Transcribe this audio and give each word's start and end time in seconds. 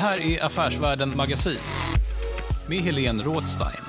Här 0.00 0.20
är 0.20 0.44
Affärsvärlden 0.44 1.16
Magasin 1.16 1.58
med 2.68 2.78
Helene 2.78 3.22
Rådstein. 3.22 3.84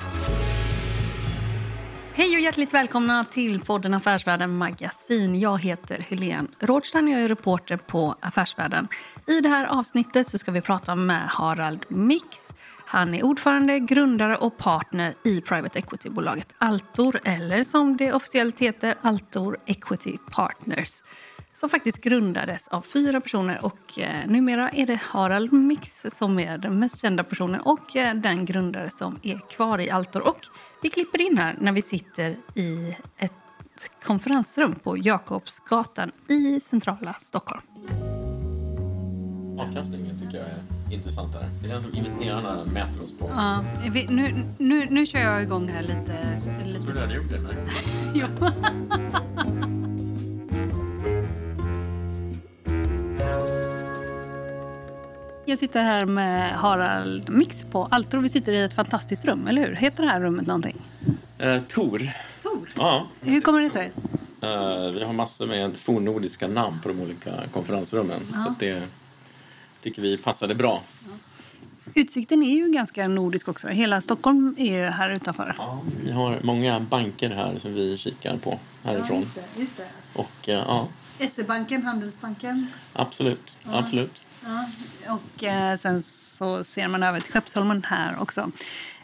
Hej 2.13 2.35
och 2.35 2.39
hjärtligt 2.39 2.73
välkomna 2.73 3.25
till 3.25 3.59
podden 3.59 3.93
Affärsvärlden 3.93 4.57
Magasin. 4.57 5.39
Jag 5.39 5.61
heter 5.61 5.99
Helene 6.09 6.47
Rådstein 6.59 7.05
och 7.05 7.11
jag 7.11 7.21
är 7.21 7.29
reporter 7.29 7.77
på 7.77 8.15
Affärsvärlden. 8.19 8.87
I 9.27 9.41
det 9.41 9.49
här 9.49 9.65
avsnittet 9.65 10.27
så 10.27 10.37
ska 10.37 10.51
vi 10.51 10.61
prata 10.61 10.95
med 10.95 11.21
Harald 11.27 11.85
Mix. 11.89 12.53
Han 12.85 13.13
är 13.13 13.25
ordförande, 13.25 13.79
grundare 13.79 14.35
och 14.35 14.57
partner 14.57 15.15
i 15.23 15.41
private 15.41 15.79
equity-bolaget 15.79 16.53
Altor 16.57 17.19
eller 17.23 17.63
som 17.63 17.97
det 17.97 18.13
officiellt 18.13 18.59
heter 18.59 18.95
Altor 19.01 19.57
Equity 19.65 20.17
Partners 20.31 21.01
som 21.61 21.69
faktiskt 21.69 22.01
grundades 22.01 22.67
av 22.67 22.81
fyra 22.81 23.21
personer. 23.21 23.65
Och 23.65 23.99
eh, 23.99 24.27
Numera 24.27 24.69
är 24.69 24.87
det 24.87 24.99
Harald 25.01 25.53
Mix 25.53 26.05
som 26.11 26.39
är 26.39 26.57
den 26.57 26.79
mest 26.79 27.01
kända 27.01 27.23
personen 27.23 27.61
och 27.61 27.95
eh, 27.95 28.15
den 28.15 28.45
grundare 28.45 28.89
som 28.89 29.19
är 29.23 29.39
kvar 29.49 29.81
i 29.81 29.89
Altor. 29.89 30.27
Och 30.27 30.39
vi 30.81 30.89
klipper 30.89 31.21
in 31.21 31.37
här 31.37 31.55
när 31.59 31.71
vi 31.71 31.81
sitter 31.81 32.37
i 32.55 32.97
ett 33.17 33.31
konferensrum 34.03 34.75
på 34.75 34.97
Jakobsgatan 34.97 36.11
i 36.29 36.59
centrala 36.59 37.13
Stockholm. 37.13 37.61
Avkastningen 39.59 40.19
tycker 40.19 40.37
jag 40.37 40.47
är 40.47 40.63
intressantare. 40.93 41.49
Det 41.61 41.67
är 41.67 41.73
den 41.73 41.81
som 41.81 41.95
investerarna 41.95 42.65
mäter 42.65 43.03
oss 43.03 43.17
på. 43.19 43.29
Ja, 43.35 43.63
vi, 43.91 44.07
nu, 44.07 44.45
nu, 44.57 44.87
nu 44.89 45.05
kör 45.05 45.19
jag 45.19 45.43
igång 45.43 45.69
här 45.69 45.81
lite. 45.81 46.41
Jag 46.43 46.43
tror 46.43 46.81
du 46.81 46.87
lite. 46.87 46.99
hade 46.99 47.15
gjort 47.15 47.29
det 47.29 47.39
med. 49.49 49.80
Jag 55.51 55.59
sitter 55.59 55.83
här 55.83 56.05
med 56.05 56.51
Harald 56.51 57.29
Mix 57.29 57.65
på 57.71 57.87
Altor. 57.91 58.17
Vi 58.17 58.29
sitter 58.29 58.51
i 58.51 58.61
ett 58.61 58.73
fantastiskt 58.73 59.25
rum, 59.25 59.47
eller 59.47 59.67
hur? 59.67 59.75
Heter 59.75 60.03
det 60.03 60.09
här 60.09 60.21
rummet 60.21 60.47
någonting? 60.47 60.75
Eh, 61.37 61.61
Tor. 61.61 62.11
Tor. 62.43 62.69
Ja. 62.75 63.07
Hur 63.21 63.41
kommer 63.41 63.61
det 63.61 63.69
sig? 63.69 63.91
Eh, 64.41 64.91
vi 64.91 65.03
har 65.03 65.13
massor 65.13 65.47
med 65.47 65.79
fornnordiska 65.79 66.47
namn 66.47 66.79
på 66.83 66.89
de 66.89 67.01
olika 67.01 67.31
konferensrummen. 67.53 68.19
Så 68.45 68.51
att 68.51 68.59
det 68.59 68.83
tycker 69.81 70.01
vi 70.01 70.17
passade 70.17 70.55
bra. 70.55 70.81
Utsikten 71.93 72.43
är 72.43 72.55
ju 72.55 72.71
ganska 72.71 73.07
nordisk 73.07 73.47
också. 73.47 73.67
Hela 73.67 74.01
Stockholm 74.01 74.55
är 74.57 74.79
ju 74.79 74.85
här 74.85 75.09
utanför. 75.09 75.55
Ja, 75.57 75.81
vi 76.05 76.11
har 76.11 76.39
många 76.41 76.79
banker 76.79 77.29
här 77.29 77.59
som 77.61 77.73
vi 77.73 77.97
kikar 77.97 78.37
på 78.37 78.59
härifrån. 78.83 79.25
Just 79.57 79.77
det. 79.77 79.85
Och 80.13 80.49
eh, 80.49 80.63
ja, 80.67 80.87
SE-banken, 81.29 81.83
Handelsbanken. 81.83 82.67
Absolut. 82.93 83.57
Absolut. 83.65 84.25
Ja, 84.45 84.65
och 85.13 85.43
eh, 85.43 85.77
sen 85.77 86.03
så 86.03 86.63
ser 86.63 86.87
man 86.87 87.03
över 87.03 87.19
till 87.19 87.33
Skeppsholmen 87.33 87.83
här 87.87 88.21
också. 88.21 88.51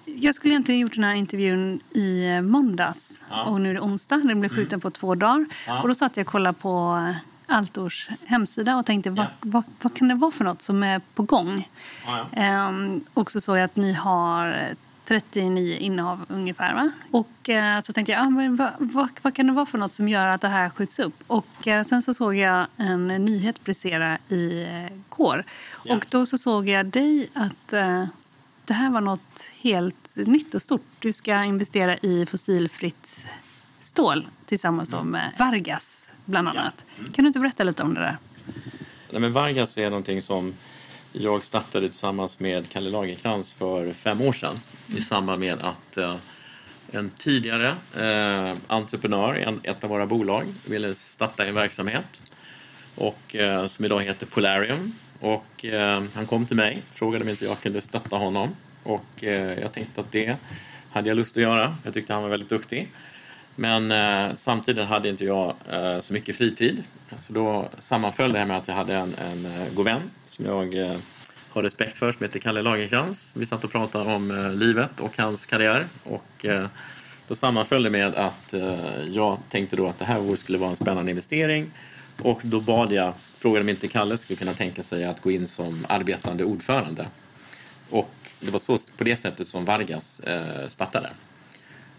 Jag 0.05 0.35
skulle 0.35 0.53
egentligen 0.53 0.79
gjort 0.81 0.93
den 0.95 1.03
här 1.03 1.13
intervjun 1.13 1.79
i 1.91 2.27
eh, 2.27 2.41
måndags 2.41 3.21
Ja. 3.29 3.43
och 3.43 3.61
nu 3.61 3.69
är 3.69 3.73
det 3.73 3.79
onsdag. 3.79 4.17
Den 4.17 4.39
blev 4.39 4.49
skjuten 4.49 4.79
på 4.81 4.91
två 4.91 5.15
dagar. 5.15 5.45
Ja. 5.67 5.81
Och 5.81 5.87
då 5.87 5.93
satt 5.93 6.17
jag 6.17 6.23
och 6.27 6.31
kollade 6.31 6.57
på 6.59 7.05
eh, 7.09 7.55
Altors 7.55 8.09
hemsida 8.25 8.75
och 8.77 8.85
tänkte 8.85 9.09
vad, 9.09 9.25
Ja. 9.25 9.29
vad, 9.41 9.63
vad 9.81 9.95
kan 9.95 10.07
det 10.07 10.15
vara 10.15 10.31
för 10.31 10.43
något 10.43 10.61
som 10.61 10.83
är 10.83 11.01
på 11.15 11.23
gång? 11.23 11.69
Ja, 12.05 12.27
ja. 12.35 12.41
Ehm, 12.41 13.03
och 13.13 13.31
så 13.31 13.41
såg 13.41 13.57
jag 13.57 13.63
att 13.63 13.75
ni 13.75 13.93
har 13.93 14.67
39 15.07 15.77
innehav 15.77 16.25
ungefär. 16.29 16.73
Va? 16.73 16.91
Och 17.11 17.49
eh, 17.49 17.81
så 17.81 17.93
tänkte 17.93 18.11
jag, 18.11 18.21
ah, 18.21 18.29
men 18.29 18.55
vad, 18.55 18.71
vad, 18.79 19.09
vad 19.21 19.35
kan 19.35 19.47
det 19.47 19.53
vara 19.53 19.65
för 19.65 19.77
något 19.77 19.93
som 19.93 20.09
gör 20.09 20.25
att 20.27 20.41
det 20.41 20.47
här 20.47 20.69
skjuts 20.69 20.99
upp? 20.99 21.23
Och 21.27 21.67
eh, 21.67 21.85
sen 21.85 22.01
så 22.01 22.13
såg 22.13 22.35
jag 22.35 22.67
en 22.77 23.07
nyhet 23.07 23.63
brisera 23.63 24.17
i 24.29 24.63
eh, 24.63 24.97
går. 25.09 25.43
Ja. 25.85 25.95
Och 25.95 26.05
då 26.09 26.25
så 26.25 26.37
såg 26.37 26.69
jag 26.69 26.85
dig 26.85 27.29
att 27.33 27.73
eh, 27.73 28.05
det 28.65 28.73
här 28.73 28.89
var 28.89 29.01
något 29.01 29.51
helt 29.61 30.15
nytt 30.15 30.55
och 30.55 30.61
stort. 30.61 30.85
Du 30.99 31.13
ska 31.13 31.43
investera 31.43 31.97
i 31.97 32.25
fossilfritt 32.25 33.25
stål 33.79 34.27
tillsammans 34.45 34.89
då 34.89 35.03
med 35.03 35.31
Vargas 35.37 36.09
bland 36.25 36.49
annat. 36.49 36.85
Kan 37.13 37.23
du 37.23 37.27
inte 37.27 37.39
berätta 37.39 37.63
lite 37.63 37.83
om 37.83 37.93
det 37.93 37.99
där? 37.99 38.17
Nej, 39.11 39.21
men 39.21 39.33
Vargas 39.33 39.77
är 39.77 39.89
någonting 39.89 40.21
som 40.21 40.53
jag 41.19 41.43
startade 41.43 41.89
tillsammans 41.89 42.39
med 42.39 42.69
Kalle 42.69 42.89
Lagerkrans 42.89 43.51
för 43.51 43.93
fem 43.93 44.21
år 44.21 44.33
sedan 44.33 44.59
i 44.97 45.01
samband 45.01 45.39
med 45.39 45.61
att 45.61 45.97
eh, 45.97 46.15
en 46.91 47.11
tidigare 47.17 47.75
eh, 47.97 48.57
entreprenör 48.67 49.37
i 49.37 49.69
ett 49.69 49.83
av 49.83 49.89
våra 49.89 50.05
bolag 50.05 50.45
ville 50.65 50.95
starta 50.95 51.45
en 51.45 51.55
verksamhet 51.55 52.23
och, 52.95 53.35
eh, 53.35 53.67
som 53.67 53.85
idag 53.85 54.01
heter 54.01 54.25
Polarium. 54.25 54.93
Och, 55.19 55.65
eh, 55.65 56.03
han 56.15 56.25
kom 56.25 56.45
till 56.45 56.55
mig 56.55 56.83
frågade 56.91 57.23
om 57.23 57.29
inte 57.29 57.45
jag 57.45 57.59
kunde 57.59 57.81
stötta 57.81 58.15
honom 58.15 58.49
och 58.83 59.23
eh, 59.23 59.59
jag 59.59 59.73
tänkte 59.73 60.01
att 60.01 60.11
det 60.11 60.35
hade 60.91 61.09
jag 61.09 61.15
lust 61.15 61.37
att 61.37 61.43
göra. 61.43 61.75
Jag 61.83 61.93
tyckte 61.93 62.13
han 62.13 62.23
var 62.23 62.29
väldigt 62.29 62.49
duktig. 62.49 62.89
Men 63.59 63.91
eh, 63.91 64.35
samtidigt 64.35 64.85
hade 64.85 65.09
inte 65.09 65.25
jag 65.25 65.55
eh, 65.69 65.99
så 65.99 66.13
mycket 66.13 66.35
fritid. 66.35 66.83
Så 67.17 67.33
då 67.33 67.69
sammanföll 67.77 68.33
det 68.33 68.39
här 68.39 68.45
med 68.45 68.57
att 68.57 68.67
jag 68.67 68.75
hade 68.75 68.95
en, 68.95 69.13
en 69.13 69.45
eh, 69.45 69.73
god 69.73 69.85
vän 69.85 70.01
som 70.25 70.45
jag 70.45 70.75
eh, 70.75 70.97
har 71.49 71.63
respekt 71.63 71.97
för 71.97 72.11
som 72.11 72.23
heter 72.23 72.39
Kalle 72.39 72.61
Lagerkrans. 72.61 73.33
Vi 73.35 73.45
satt 73.45 73.63
och 73.63 73.71
pratade 73.71 74.15
om 74.15 74.31
eh, 74.31 74.53
livet 74.53 74.99
och 74.99 75.17
hans 75.17 75.45
karriär. 75.45 75.85
Och, 76.03 76.45
eh, 76.45 76.67
då 77.27 77.35
sammanföll 77.35 77.83
det 77.83 77.89
med 77.89 78.15
att 78.15 78.53
eh, 78.53 79.03
jag 79.07 79.37
tänkte 79.49 79.75
då 79.75 79.87
att 79.87 79.99
det 79.99 80.05
här 80.05 80.35
skulle 80.35 80.57
vara 80.57 80.69
en 80.69 80.75
spännande 80.75 81.11
investering. 81.11 81.71
Och 82.21 82.39
då 82.43 82.59
bad 82.59 82.91
jag, 82.91 83.13
frågade 83.19 83.61
om 83.61 83.69
inte 83.69 83.87
Kalle 83.87 84.17
skulle 84.17 84.37
kunna 84.37 84.53
tänka 84.53 84.83
sig 84.83 85.05
att 85.05 85.21
gå 85.21 85.31
in 85.31 85.47
som 85.47 85.85
arbetande 85.89 86.43
ordförande. 86.43 87.07
Och 87.89 88.15
det 88.39 88.51
var 88.51 88.59
så, 88.59 88.77
på 88.97 89.03
det 89.03 89.15
sättet 89.15 89.47
som 89.47 89.65
Vargas 89.65 90.19
eh, 90.19 90.67
startade. 90.67 91.09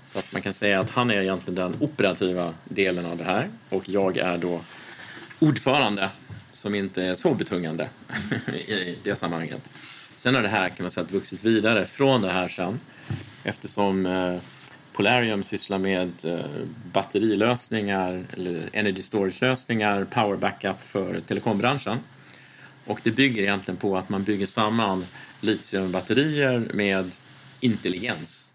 Så 0.09 0.19
att 0.19 0.33
man 0.33 0.43
kan 0.43 0.53
säga 0.53 0.81
att 0.81 0.91
han 0.91 1.11
är 1.11 1.23
egentligen 1.23 1.55
den 1.55 1.77
operativa 1.81 2.55
delen 2.65 3.07
av 3.07 3.17
det 3.17 3.25
här 3.25 3.49
och 3.69 3.89
jag 3.89 4.17
är 4.17 4.39
då 4.39 4.61
ordförande 5.39 6.11
som 6.53 6.75
inte 6.75 7.03
är 7.03 7.15
så 7.15 7.35
betungande 7.35 7.89
i 8.67 8.99
det 9.03 9.15
sammanhanget. 9.15 9.71
Sen 10.15 10.35
har 10.35 10.43
det 10.43 10.49
här 10.49 10.69
kan 10.69 10.85
man 10.85 10.91
säga 10.91 11.07
vuxit 11.11 11.45
vidare 11.45 11.87
från 11.87 12.23
det 12.23 12.33
här 12.33 12.49
sen 12.49 12.81
eftersom 13.45 14.07
eh, 14.07 14.39
Polarium 14.93 15.43
sysslar 15.43 15.79
med 15.79 16.13
eh, 16.25 16.41
batterilösningar 16.93 18.25
eller 18.33 18.69
energy 18.73 19.03
storage-lösningar, 19.03 20.05
power 20.05 20.37
backup 20.37 20.83
för 20.83 21.21
telekombranschen. 21.21 21.99
Och 22.85 23.01
det 23.03 23.11
bygger 23.11 23.43
egentligen 23.43 23.79
på 23.79 23.97
att 23.97 24.09
man 24.09 24.23
bygger 24.23 24.47
samman 24.47 25.05
litiumbatterier 25.41 26.71
med 26.75 27.11
intelligens. 27.61 28.48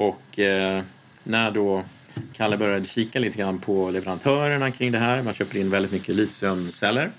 Och 0.00 0.38
eh, 0.38 0.82
när 1.24 1.50
då 1.50 1.84
Kalle 2.32 2.56
började 2.56 2.86
kika 2.86 3.18
lite 3.18 3.38
grann 3.38 3.58
på 3.58 3.90
leverantörerna 3.90 4.70
kring 4.70 4.92
det 4.92 4.98
här, 4.98 5.22
man 5.22 5.34
köper 5.34 5.58
in 5.58 5.70
väldigt 5.70 5.92
mycket 5.92 6.14
litiumceller, 6.14 7.10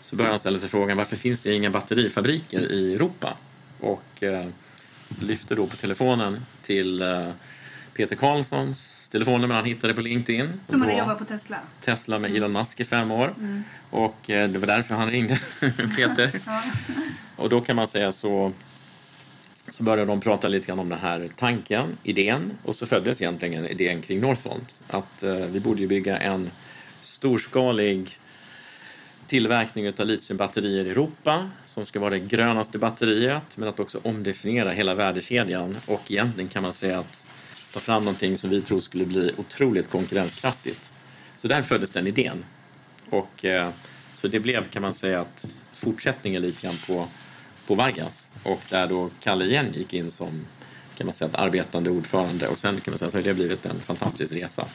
så 0.00 0.16
började 0.16 0.32
han 0.32 0.38
ställa 0.38 0.58
sig 0.58 0.68
frågan 0.68 0.96
varför 0.96 1.16
finns 1.16 1.40
det 1.40 1.54
inga 1.54 1.70
batterifabriker 1.70 2.72
i 2.72 2.94
Europa? 2.94 3.36
Och 3.80 4.22
eh, 4.22 4.46
lyfte 5.20 5.54
då 5.54 5.66
på 5.66 5.76
telefonen 5.76 6.44
till 6.62 7.02
eh, 7.02 7.28
Peter 7.94 8.16
Karlssons 8.16 9.08
telefonnummer 9.08 9.54
han 9.54 9.64
hittade 9.64 9.94
på 9.94 10.00
LinkedIn. 10.00 10.60
Som 10.68 10.80
hade 10.80 10.98
jobbat 10.98 11.18
på 11.18 11.24
Tesla. 11.24 11.58
Tesla 11.80 12.18
med 12.18 12.36
Elon 12.36 12.52
Musk 12.52 12.80
i 12.80 12.84
fem 12.84 13.10
år. 13.10 13.34
Och 13.90 14.30
eh, 14.30 14.48
det 14.48 14.58
var 14.58 14.66
därför 14.66 14.94
han 14.94 15.10
ringde 15.10 15.38
Peter. 15.96 16.40
Och 17.36 17.48
då 17.48 17.60
kan 17.60 17.76
man 17.76 17.88
säga 17.88 18.12
så, 18.12 18.52
så 19.68 19.82
började 19.82 20.10
de 20.10 20.20
prata 20.20 20.48
lite 20.48 20.66
grann 20.66 20.78
om 20.78 20.88
den 20.88 20.98
här 20.98 21.30
tanken, 21.36 21.96
idén. 22.02 22.50
Och 22.62 22.76
så 22.76 22.86
föddes 22.86 23.20
egentligen 23.20 23.66
idén 23.66 24.02
kring 24.02 24.20
Northvolt. 24.20 24.82
Att 24.88 25.22
eh, 25.22 25.34
vi 25.34 25.60
borde 25.60 25.80
ju 25.80 25.86
bygga 25.86 26.18
en 26.18 26.50
storskalig 27.02 28.18
tillverkning 29.26 29.88
av 29.88 30.06
litiumbatterier 30.06 30.84
i 30.84 30.90
Europa 30.90 31.50
som 31.64 31.86
ska 31.86 32.00
vara 32.00 32.10
det 32.10 32.18
grönaste 32.18 32.78
batteriet 32.78 33.56
men 33.56 33.68
att 33.68 33.80
också 33.80 34.00
omdefiniera 34.02 34.70
hela 34.70 34.94
värdekedjan 34.94 35.76
och 35.86 36.10
egentligen 36.10 36.48
kan 36.48 36.62
man 36.62 36.72
säga 36.72 36.98
att 36.98 37.26
ta 37.72 37.80
fram 37.80 38.04
någonting 38.04 38.38
som 38.38 38.50
vi 38.50 38.60
tror 38.60 38.80
skulle 38.80 39.04
bli 39.04 39.32
otroligt 39.36 39.90
konkurrenskraftigt. 39.90 40.92
Så 41.38 41.48
där 41.48 41.62
föddes 41.62 41.90
den 41.90 42.06
idén. 42.06 42.44
Och, 43.10 43.44
eh, 43.44 43.70
så 44.14 44.28
det 44.28 44.40
blev 44.40 44.70
kan 44.70 44.82
man 44.82 44.94
säga 44.94 45.20
att 45.20 45.58
fortsättningen 45.72 46.42
lite 46.42 46.66
grann 46.66 46.76
på, 46.86 47.08
på 47.66 47.74
Vargas 47.74 48.30
och 48.42 48.60
där 48.70 48.86
då 48.86 49.10
Kalle 49.20 49.44
igen 49.44 49.72
gick 49.74 49.92
in 49.92 50.10
som 50.10 50.44
kan 50.96 51.06
man 51.06 51.14
säga 51.14 51.30
arbetande 51.32 51.90
ordförande 51.90 52.48
och 52.48 52.58
sen 52.58 52.80
kan 52.80 52.92
man 52.92 52.98
säga 52.98 53.08
att 53.08 53.14
har 53.14 53.22
det 53.22 53.34
blivit 53.34 53.66
en 53.66 53.80
fantastisk 53.80 54.32
resa. 54.32 54.66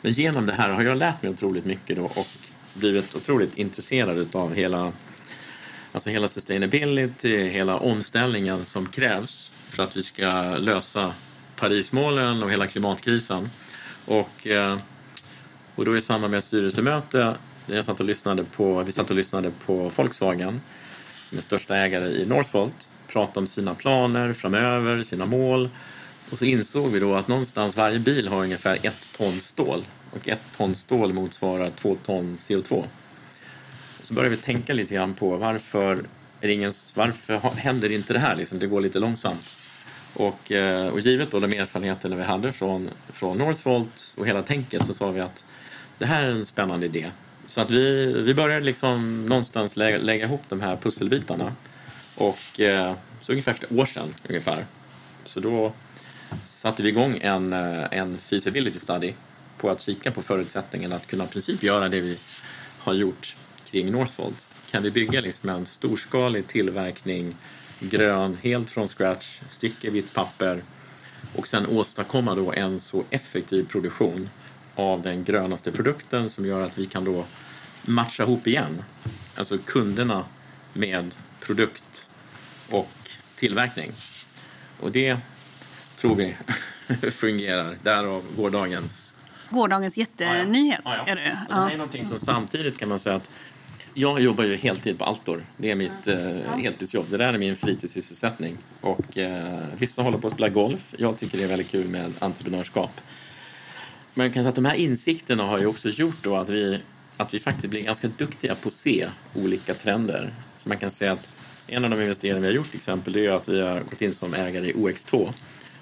Men 0.00 0.12
genom 0.12 0.46
det 0.46 0.52
här 0.52 0.68
har 0.68 0.82
jag 0.82 0.96
lärt 0.96 1.22
mig 1.22 1.32
otroligt 1.32 1.64
mycket 1.64 1.96
då 1.96 2.04
och 2.04 2.28
blivit 2.74 3.14
otroligt 3.14 3.56
intresserad 3.56 4.36
av 4.36 4.54
hela, 4.54 4.92
alltså 5.92 6.10
hela 6.10 6.28
sustainability, 6.28 7.48
hela 7.48 7.78
omställningen 7.78 8.64
som 8.64 8.86
krävs 8.86 9.50
för 9.68 9.82
att 9.82 9.96
vi 9.96 10.02
ska 10.02 10.56
lösa 10.58 11.14
Parismålen 11.56 12.42
och 12.42 12.50
hela 12.50 12.66
klimatkrisen. 12.66 13.50
Och, 14.04 14.46
eh, 14.46 14.78
och 15.74 15.84
då 15.84 15.96
i 15.96 16.02
samband 16.02 16.30
med 16.30 16.38
ett 16.38 16.44
styrelsemöte, 16.44 17.34
jag 17.66 17.84
satt 17.84 18.00
och 18.00 18.06
lyssnade 18.06 18.44
på, 18.44 18.82
vi 18.82 18.92
satt 18.92 19.10
och 19.10 19.16
lyssnade 19.16 19.50
på 19.66 19.90
Volkswagen 19.96 20.60
som 21.32 21.38
är 21.38 21.42
största 21.42 21.76
ägare 21.76 22.04
i 22.04 22.26
Northvolt, 22.26 22.90
prata 23.08 23.40
om 23.40 23.46
sina 23.46 23.74
planer 23.74 24.32
framöver, 24.32 25.02
sina 25.02 25.26
mål. 25.26 25.70
Och 26.30 26.38
så 26.38 26.44
insåg 26.44 26.90
vi 26.90 27.00
då 27.00 27.14
att 27.14 27.28
någonstans 27.28 27.76
varje 27.76 27.98
bil 27.98 28.28
har 28.28 28.42
ungefär 28.42 28.78
ett 28.82 29.08
ton 29.16 29.40
stål 29.40 29.86
och 30.10 30.28
ett 30.28 30.42
ton 30.56 30.74
stål 30.74 31.12
motsvarar 31.12 31.70
två 31.70 31.94
ton 31.94 32.36
CO2. 32.36 32.72
Och 34.00 34.06
så 34.06 34.14
började 34.14 34.36
vi 34.36 34.42
tänka 34.42 34.72
lite 34.72 34.94
grann 34.94 35.14
på 35.14 35.36
varför, 35.36 35.92
är 36.40 36.46
det 36.48 36.52
ingen, 36.52 36.72
varför 36.94 37.38
händer 37.56 37.92
inte 37.92 38.12
det 38.12 38.18
här? 38.18 38.36
Liksom, 38.36 38.58
det 38.58 38.66
går 38.66 38.80
lite 38.80 38.98
långsamt. 38.98 39.56
Och, 40.14 40.52
eh, 40.52 40.88
och 40.88 41.00
givet 41.00 41.30
då 41.30 41.40
de 41.40 41.52
erfarenheterna 41.52 42.16
vi 42.16 42.22
hade 42.22 42.52
från, 42.52 42.90
från 43.12 43.38
Northvolt 43.38 44.14
och 44.16 44.26
hela 44.26 44.42
tänket 44.42 44.86
så 44.86 44.94
sa 44.94 45.10
vi 45.10 45.20
att 45.20 45.44
det 45.98 46.06
här 46.06 46.22
är 46.22 46.30
en 46.30 46.46
spännande 46.46 46.86
idé. 46.86 47.10
Så 47.46 47.60
att 47.60 47.70
vi, 47.70 48.12
vi 48.22 48.34
började 48.34 48.64
liksom 48.64 49.26
någonstans 49.26 49.76
lägga, 49.76 49.98
lägga 49.98 50.24
ihop 50.24 50.42
de 50.48 50.60
här 50.60 50.76
pusselbitarna. 50.76 51.52
Och 52.14 52.60
eh, 52.60 52.94
så 53.20 53.32
ungefär 53.32 53.52
efter 53.52 53.66
ett 53.66 53.72
år 53.72 53.86
sedan 53.86 54.14
ungefär. 54.28 54.66
Så 55.24 55.40
då 55.40 55.72
satte 56.44 56.82
vi 56.82 56.88
igång 56.88 57.18
en, 57.20 57.52
eh, 57.52 57.84
en 57.90 58.18
feasibility 58.18 58.78
study 58.78 59.12
på 59.58 59.70
att 59.70 59.80
kika 59.80 60.10
på 60.10 60.22
förutsättningen 60.22 60.92
att 60.92 61.06
kunna 61.06 61.24
i 61.24 61.26
princip 61.26 61.62
göra 61.62 61.88
det 61.88 62.00
vi 62.00 62.18
har 62.78 62.94
gjort 62.94 63.36
kring 63.70 63.92
Northvolt. 63.92 64.48
Kan 64.70 64.82
vi 64.82 64.90
bygga 64.90 65.20
liksom 65.20 65.48
en 65.48 65.66
storskalig 65.66 66.46
tillverkning, 66.46 67.36
grön, 67.80 68.38
helt 68.42 68.70
från 68.70 68.88
scratch, 68.88 69.40
stycke 69.48 69.90
vitt 69.90 70.14
papper 70.14 70.62
och 71.36 71.48
sen 71.48 71.66
åstadkomma 71.66 72.34
då 72.34 72.52
en 72.52 72.80
så 72.80 73.04
effektiv 73.10 73.66
produktion 73.68 74.30
av 74.74 75.02
den 75.02 75.24
grönaste 75.24 75.72
produkten 75.72 76.30
som 76.30 76.46
gör 76.46 76.62
att 76.64 76.78
vi 76.78 76.86
kan 76.86 77.04
då 77.04 77.24
matcha 77.82 78.22
ihop 78.22 78.46
igen. 78.46 78.82
Alltså 79.36 79.58
kunderna 79.58 80.24
med 80.72 81.14
produkt 81.40 82.10
och 82.70 82.90
tillverkning. 83.36 83.92
Och 84.80 84.92
det 84.92 85.16
tror 85.96 86.14
vi 86.14 86.36
fungerar. 87.10 87.76
Därav 87.82 88.22
gårdagens... 88.36 89.14
Gårdagens 89.50 89.96
jättenyhet 89.96 90.80
Ja, 90.84 90.94
ja. 90.96 91.12
är 91.12 91.16
det. 91.16 91.38
Och 91.48 91.54
det 91.54 91.60
här 91.60 91.70
är 91.70 91.76
någonting 91.76 92.06
som 92.06 92.18
samtidigt 92.18 92.78
kan 92.78 92.88
man 92.88 92.98
säga 92.98 93.16
att 93.16 93.30
jag 93.94 94.20
jobbar 94.20 94.44
ju 94.44 94.56
heltid 94.56 94.98
på 94.98 95.04
Altor. 95.04 95.46
Det 95.56 95.70
är 95.70 95.74
mitt 95.74 96.06
eh, 96.06 96.16
heltidsjobb. 96.56 97.06
Det 97.10 97.16
där 97.16 97.32
är 97.32 97.38
min 97.38 97.56
fritidssysselsättning. 97.56 98.56
Och 98.80 99.18
eh, 99.18 99.58
vissa 99.78 100.02
håller 100.02 100.18
på 100.18 100.26
att 100.26 100.32
spela 100.32 100.48
golf. 100.48 100.94
Jag 100.98 101.18
tycker 101.18 101.38
det 101.38 101.44
är 101.44 101.48
väldigt 101.48 101.70
kul 101.70 101.88
med 101.88 102.12
entreprenörskap. 102.18 103.00
Men 104.14 104.32
kan 104.32 104.42
säga 104.42 104.48
att 104.48 104.54
de 104.54 104.64
här 104.64 104.74
insikterna 104.74 105.42
har 105.42 105.58
ju 105.58 105.66
också 105.66 105.88
gjort 105.88 106.22
då 106.22 106.36
att 106.36 106.48
vi, 106.48 106.80
att 107.16 107.34
vi 107.34 107.38
faktiskt 107.38 107.70
blir 107.70 107.80
ganska 107.80 108.08
duktiga 108.08 108.54
på 108.54 108.68
att 108.68 108.74
se 108.74 109.08
olika 109.34 109.74
trender. 109.74 110.32
Så 110.56 110.68
man 110.68 110.78
kan 110.78 110.90
säga 110.90 111.12
att 111.12 111.28
en 111.66 111.84
av 111.84 111.90
de 111.90 112.00
investeringar 112.00 112.40
vi 112.40 112.46
har 112.46 112.54
gjort 112.54 112.68
till 112.68 112.76
exempel 112.76 113.12
det 113.12 113.26
är 113.26 113.30
att 113.30 113.48
vi 113.48 113.60
har 113.60 113.80
gått 113.80 114.02
in 114.02 114.14
som 114.14 114.34
ägare 114.34 114.70
i 114.70 114.72
OX2 114.72 115.32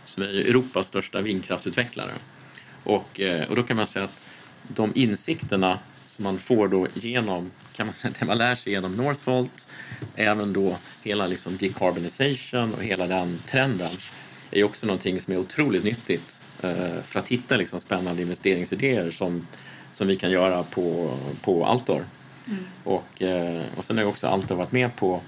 som 0.05 0.23
är 0.23 0.27
Europas 0.27 0.87
största 0.87 1.21
vindkraftsutvecklare. 1.21 2.13
Och, 2.85 3.21
eh, 3.21 3.49
och 3.49 3.57
då 3.57 3.63
kan 3.63 3.77
man 3.77 3.87
säga 3.87 4.05
att 4.05 4.21
de 4.69 4.93
insikterna 4.95 5.79
som 6.05 6.23
man 6.23 6.39
får 6.39 6.69
då 6.69 6.87
genom, 6.95 7.51
kan 7.73 7.87
man 7.87 7.95
säga, 7.95 8.15
det 8.19 8.27
man 8.27 8.39
lär 8.39 8.55
sig 8.55 8.73
genom 8.73 8.97
Northvolt, 8.97 9.69
även 10.15 10.53
då 10.53 10.77
hela 11.03 11.27
liksom 11.27 11.57
decarbonization 11.57 12.75
och 12.75 12.83
hela 12.83 13.07
den 13.07 13.39
trenden 13.39 13.91
är 14.51 14.57
ju 14.57 14.65
också 14.65 14.87
någonting 14.87 15.21
som 15.21 15.35
är 15.35 15.39
otroligt 15.39 15.85
nyttigt 15.85 16.39
för 17.03 17.19
att 17.19 17.29
hitta 17.29 17.57
liksom 17.57 17.81
spännande 17.81 18.23
investeringsidéer 18.23 19.11
som, 19.11 19.47
som 19.93 20.09
vi 20.09 20.17
kan 20.17 20.31
göra 20.31 20.63
på, 20.63 21.17
på 21.43 21.67
Altor. 21.67 22.05
Och, 22.85 23.23
eh, 23.23 23.63
och 23.77 23.85
sen 23.85 23.99
har 23.99 24.05
också 24.05 24.27
Altor 24.27 24.55
varit 24.55 24.73
med 24.73 24.97
på, 24.97 25.21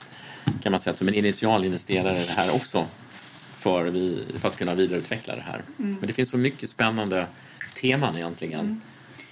kan 0.63 0.73
man 0.73 0.81
säga, 0.81 0.97
som 0.97 1.09
en 1.09 1.15
initialinvesterare 1.15 2.23
i 2.23 2.27
det 2.27 2.33
här 2.33 2.55
också 2.55 2.87
för, 3.59 3.85
vi, 3.85 4.25
för 4.39 4.49
att 4.49 4.57
kunna 4.57 4.75
vidareutveckla 4.75 5.37
det 5.37 5.43
här. 5.43 5.63
Men 5.77 6.07
det 6.07 6.13
finns 6.13 6.29
så 6.29 6.37
mycket 6.37 6.71
spännande 6.71 7.27
teman 7.75 8.17
egentligen. 8.17 8.81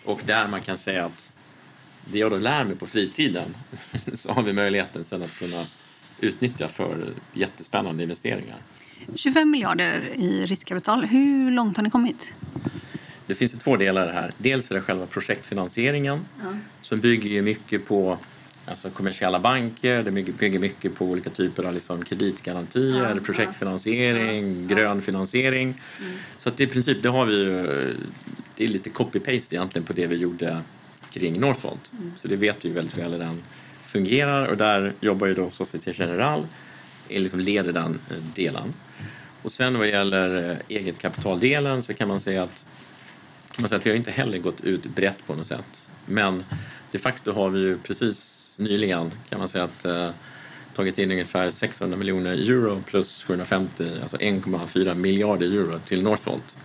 Och 0.05 0.21
där 0.27 0.47
man 0.47 0.61
kan 0.61 0.79
säga 0.79 1.05
att 1.05 1.33
det 2.05 2.19
jag 2.19 2.31
då 2.31 2.39
lär 2.39 2.65
mig 2.65 2.77
på 2.77 2.87
fritiden 2.87 3.55
så 4.15 4.33
har 4.33 4.43
vi 4.43 4.53
möjligheten 4.53 5.05
sen 5.05 5.23
att 5.23 5.39
kunna 5.39 5.65
utnyttja 6.21 6.69
för 6.69 7.09
jättespännande 7.33 8.03
investeringar. 8.03 8.57
25 9.15 9.51
miljarder 9.51 10.03
i 10.17 10.47
riskkapital. 10.47 11.05
Hur 11.05 11.51
långt 11.51 11.77
har 11.77 11.85
ni 11.85 11.91
kommit? 11.91 12.33
Det 13.27 13.35
finns 13.35 13.55
ju 13.55 13.59
två 13.59 13.77
delar 13.77 14.05
i 14.05 14.07
det 14.07 14.13
här. 14.13 14.31
Dels 14.39 14.71
är 14.71 14.75
det 14.75 14.81
själva 14.81 15.07
projektfinansieringen 15.07 16.21
som 16.83 17.01
bygger 17.01 17.31
ju 17.31 17.43
mycket 17.43 17.87
på 17.87 18.19
alltså 18.67 18.91
kommersiella 18.91 19.41
banker, 19.41 20.03
det 20.03 20.11
bygger, 20.11 20.59
mycket 20.59 20.95
på 20.95 21.05
olika 21.05 21.31
typer 21.31 21.65
av 21.65 21.75
liksom 21.75 22.05
kreditgarantier, 22.05 23.21
projektfinansiering, 23.21 24.69
grön 24.69 25.03
finansiering. 25.03 25.81
Så 26.37 26.49
att 26.49 26.61
i 26.61 26.67
princip, 26.67 27.03
det 27.03 27.09
har 27.09 27.27
vi 27.27 27.35
ju, 27.35 27.97
det 28.57 28.65
är 28.65 28.69
lite 28.69 28.91
copy-paste 28.91 29.55
egentligen 29.55 29.87
på 29.87 29.93
det 29.93 30.07
vi 30.07 30.17
gjorde 30.17 30.61
kring 31.11 31.41
Northvolt. 31.41 31.93
Så 32.17 32.29
det 32.29 32.37
vet 32.37 32.65
vi 32.65 32.69
ju 32.69 32.75
väldigt 32.75 32.99
väl 32.99 33.13
hur 33.13 33.19
den 33.19 33.43
fungerar 33.91 34.47
och 34.47 34.57
där 34.57 34.93
jobbar 35.01 35.27
ju 35.27 35.35
då 35.35 35.51
Société 35.51 35.93
Générale, 35.93 36.47
är 37.09 37.21
liksom 37.21 37.41
leder 37.41 37.73
den 37.73 38.01
eh, 38.11 38.17
delen. 38.35 38.75
Och 39.43 39.53
sen 39.53 39.79
vad 39.79 39.89
gäller 39.89 40.51
eh, 40.51 40.57
eget 40.77 40.99
kapitaldelen 40.99 41.83
så 41.83 41.95
kan 41.95 42.09
man 42.09 42.21
säga 42.21 42.43
att 42.43 42.67
kan 43.53 43.63
man 43.63 43.69
säga 43.69 43.79
att 43.79 43.87
vi 43.87 43.91
har 43.91 43.97
inte 43.97 44.11
heller 44.11 44.39
gått 44.39 44.61
ut 44.61 44.85
brett 44.85 45.27
på 45.27 45.35
något 45.35 45.47
sätt. 45.47 45.91
Men 46.07 46.45
de 46.93 46.99
facto 46.99 47.33
har 47.33 47.49
vi 47.49 47.61
ju 47.61 47.79
precis 47.79 48.55
nyligen 48.59 49.11
kan 49.29 49.39
man 49.39 49.49
säga 49.49 49.65
att 49.65 49.85
eh, 49.85 50.11
tagit 50.77 50.99
in 50.99 51.11
ungefär 51.11 51.51
600 51.51 51.97
miljoner 51.97 52.33
euro 52.33 52.83
plus 52.87 53.25
750, 53.25 53.91
alltså 54.03 54.17
1,4 54.17 54.95
miljarder 54.95 55.47
euro 55.47 55.79
till 55.79 56.03
Northvolt. 56.03 56.57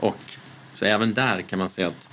Och 0.00 0.18
så 0.74 0.84
även 0.84 1.14
där 1.14 1.42
kan 1.42 1.58
man 1.58 1.68
säga 1.68 1.88
att 1.88 2.08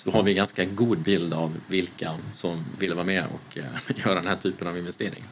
så 0.00 0.10
har 0.10 0.22
vi 0.22 0.34
ganska 0.34 0.64
god 0.64 0.98
bild 0.98 1.34
av 1.34 1.54
vilka 1.66 2.14
som 2.32 2.64
vill 2.78 2.94
vara 2.94 3.04
med 3.06 3.24
och 3.34 3.58
eh, 3.58 3.64
göra 4.06 4.14
den 4.14 4.26
här 4.26 4.36
typen 4.36 4.68
av 4.68 4.78
investering. 4.78 5.24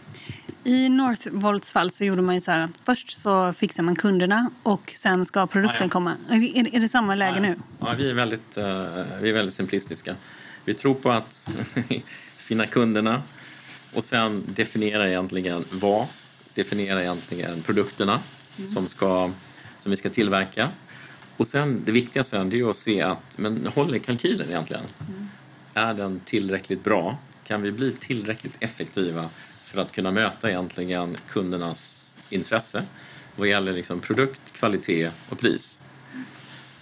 I 0.65 0.89
Northvolts 0.89 1.73
fall 1.73 1.91
så 1.91 2.05
gjorde 2.05 2.23
man 2.23 2.35
ju 2.35 2.41
så 2.41 2.51
här 2.51 2.61
att 2.61 2.71
först 2.85 3.11
så 3.21 3.53
fixar 3.53 3.83
man 3.83 3.97
kunderna 3.97 4.51
och 4.63 4.93
sen 4.97 5.27
ska 5.27 5.47
produkten 5.47 5.77
Ja, 5.81 5.85
ja. 5.85 5.91
komma. 5.91 6.13
Är, 6.31 6.39
det- 6.65 6.77
är 6.77 6.81
det 6.81 6.89
samma 6.89 7.15
läge 7.15 7.41
nu? 7.41 7.57
Ja, 7.81 7.95
vi 7.99 8.11
är 8.11 8.15
väldigt, 8.15 8.57
eh, 8.57 8.65
vi 9.21 9.29
är 9.29 9.33
väldigt 9.33 9.55
simplistiska. 9.55 10.15
Vi 10.65 10.75
tror 10.75 10.95
på 10.95 11.11
att 11.13 11.49
finna 12.37 12.67
kunderna 12.67 13.23
och 13.95 14.05
sen 14.05 14.45
definiera 14.49 15.09
egentligen 15.09 15.65
vad, 15.73 16.07
definiera 16.55 17.01
egentligen 17.03 17.63
produkterna 17.63 18.19
som, 18.67 18.89
ska, 18.89 19.31
som 19.79 19.91
vi 19.91 19.97
ska 19.97 20.11
tillverka. 20.11 20.71
Och 21.39 21.47
sen 21.47 21.83
det 21.85 21.93
viktiga 21.93 22.25
sen 22.25 22.51
det 22.51 22.57
är 22.57 22.59
ju 22.59 22.71
att 22.71 22.77
se 22.77 23.03
att, 23.03 23.39
men 23.39 23.67
håller 23.67 23.99
kalkylen 23.99 24.49
egentligen? 24.49 24.85
Är 25.75 25.95
den 25.95 26.21
tillräckligt 26.25 26.85
bra? 26.85 27.19
Kan 27.47 27.63
vi 27.63 27.73
bli 27.73 27.93
tillräckligt 27.93 28.57
effektiva 28.61 29.29
för 29.65 29.81
att 29.81 29.93
kunna 29.93 30.11
möta 30.11 30.51
egentligen 30.51 31.17
kundernas 31.29 32.15
intresse 32.31 32.85
vad 33.39 33.49
gäller 33.49 33.73
liksom 33.73 34.01
produkt, 34.01 34.41
kvalitet 34.53 35.11
och 35.29 35.39
pris? 35.39 35.81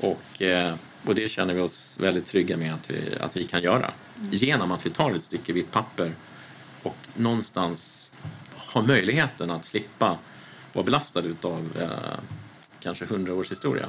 Och, 0.00 0.42
eh, 0.42 0.74
och 1.04 1.14
det 1.14 1.28
känner 1.28 1.54
vi 1.54 1.60
oss 1.60 1.98
väldigt 2.00 2.26
trygga 2.26 2.56
med 2.56 2.74
att 2.74 2.90
vi, 2.90 3.18
att 3.20 3.36
vi 3.36 3.44
kan 3.44 3.62
göra. 3.62 3.90
Genom 4.30 4.72
att 4.72 4.86
vi 4.86 4.90
tar 4.90 5.14
ett 5.14 5.22
stycke 5.22 5.52
vitt 5.52 5.72
papper 5.72 6.12
och 6.82 6.96
någonstans 7.14 8.10
har 8.56 8.82
möjligheten 8.82 9.50
att 9.50 9.64
slippa 9.64 10.18
vara 10.72 10.84
belastad 10.84 11.20
utav 11.20 11.68
eh, 11.80 12.18
kanske 12.80 13.04
hundra 13.04 13.34
års 13.34 13.50
historia. 13.50 13.88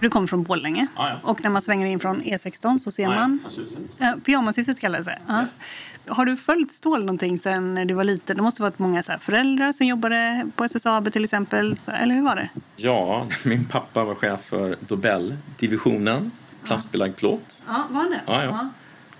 Du 0.00 0.10
kommer 0.10 0.26
från 0.26 0.42
Borlänge. 0.42 0.86
Ja, 0.96 1.08
ja. 1.08 1.30
Och 1.30 1.42
när 1.42 1.50
man 1.50 1.62
svänger 1.62 1.86
in 1.86 2.00
från 2.00 2.22
E16 2.22 2.78
så 2.78 2.92
ser 2.92 3.02
ja. 3.02 3.08
man... 3.08 3.38
Pyjamashuset. 3.38 3.82
Ja, 3.98 4.14
pyjamashuset 4.24 4.80
kallas 4.80 5.06
det. 5.06 5.18
Ja. 5.26 5.46
Har 6.06 6.26
du 6.26 6.36
följt 6.36 6.72
Stål 6.72 7.00
någonting 7.00 7.38
sen 7.38 7.86
du 7.86 7.94
var 7.94 8.04
liten? 8.04 8.36
Det 8.36 8.42
måste 8.42 8.62
ha 8.62 8.68
varit 8.70 8.78
många 8.78 9.02
så 9.02 9.12
här 9.12 9.18
föräldrar 9.18 9.72
som 9.72 9.86
jobbade 9.86 10.50
på 10.56 10.64
SSAB 10.64 11.12
till 11.12 11.24
exempel. 11.24 11.76
Eller 11.86 12.14
hur 12.14 12.22
var 12.22 12.36
det? 12.36 12.48
Ja, 12.76 13.26
min 13.44 13.64
pappa 13.64 14.04
var 14.04 14.14
chef 14.14 14.44
för 14.44 14.76
Dobell-divisionen, 14.80 16.30
plastbelagd 16.64 17.16
plåt. 17.16 17.62
Ja, 17.66 17.84
var 17.90 18.04
det? 18.04 18.20
Ja, 18.26 18.44
ja. 18.44 18.68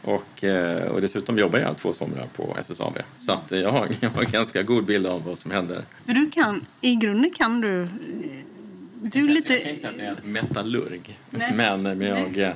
Och, 0.03 0.45
eh, 0.45 0.89
och 0.89 1.01
dessutom 1.01 1.39
jobbar 1.39 1.59
jag 1.59 1.77
två 1.77 1.93
somrar 1.93 2.27
på 2.37 2.57
SSAB. 2.61 2.99
Så 3.19 3.33
att 3.33 3.53
eh, 3.53 3.59
jag 3.59 3.73
har, 3.73 3.89
jag 4.01 4.11
har 4.11 4.23
en 4.23 4.31
ganska 4.31 4.63
god 4.63 4.85
bild 4.85 5.07
av 5.07 5.25
vad 5.25 5.39
som 5.39 5.51
händer. 5.51 5.85
Så 6.01 6.13
du 6.13 6.31
kan, 6.31 6.67
i 6.81 6.95
grunden 6.95 7.31
kan 7.31 7.61
du... 7.61 7.89
Du 9.03 9.19
Jag 9.21 9.29
lite... 9.31 9.59
kan 9.59 9.71
inte 9.71 9.81
säga 9.81 9.91
att 9.93 9.99
jag 9.99 10.07
är 10.07 10.17
en 10.25 10.33
metallurg, 10.33 11.19
Nej. 11.31 11.53
men, 11.55 11.83
men 11.83 12.03
jag, 12.03 12.55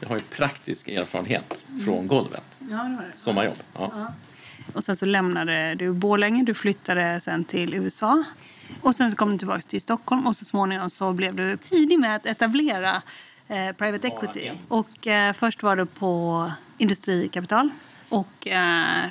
jag 0.00 0.08
har 0.08 0.16
ju 0.16 0.22
praktisk 0.22 0.88
erfarenhet 0.88 1.66
från 1.84 2.06
golvet. 2.06 2.60
Ja, 2.70 2.76
det 2.76 3.04
det. 3.12 3.18
Sommarjobb. 3.18 3.56
Ja. 3.74 4.12
Och 4.72 4.84
sen 4.84 4.96
så 4.96 5.06
lämnade 5.06 5.74
du 5.74 5.92
Borlänge, 5.92 6.44
du 6.44 6.54
flyttade 6.54 7.20
sen 7.20 7.44
till 7.44 7.74
USA. 7.74 8.24
Och 8.80 8.96
sen 8.96 9.10
så 9.10 9.16
kom 9.16 9.32
du 9.32 9.38
tillbaka 9.38 9.60
till 9.60 9.80
Stockholm 9.80 10.26
och 10.26 10.36
så 10.36 10.44
småningom 10.44 10.90
så 10.90 11.12
blev 11.12 11.34
du 11.34 11.56
tidig 11.56 11.98
med 11.98 12.16
att 12.16 12.26
etablera 12.26 13.02
eh, 13.48 13.72
private 13.72 14.08
equity. 14.08 14.46
ja. 14.46 14.52
Och 14.68 15.06
eh, 15.06 15.32
först 15.32 15.62
var 15.62 15.76
du 15.76 15.86
på 15.86 16.52
Industrikapital 16.78 17.70
och 18.08 18.48
eh, 18.48 19.06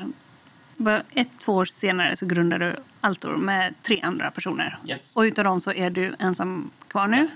ett, 1.13 1.27
två 1.39 1.53
år 1.53 1.65
senare 1.65 2.17
så 2.17 2.25
grundade 2.25 2.65
du 2.65 2.75
Altor 3.01 3.38
med 3.38 3.74
tre 3.82 4.01
andra 4.03 4.32
personer. 4.32 4.77
Yes. 4.88 5.15
Och 5.15 5.22
utav 5.22 5.44
dem 5.44 5.62
så 5.62 5.72
är 5.72 5.89
du 5.89 6.15
ensam 6.20 6.72
kvar 6.88 7.08
nu. 7.08 7.27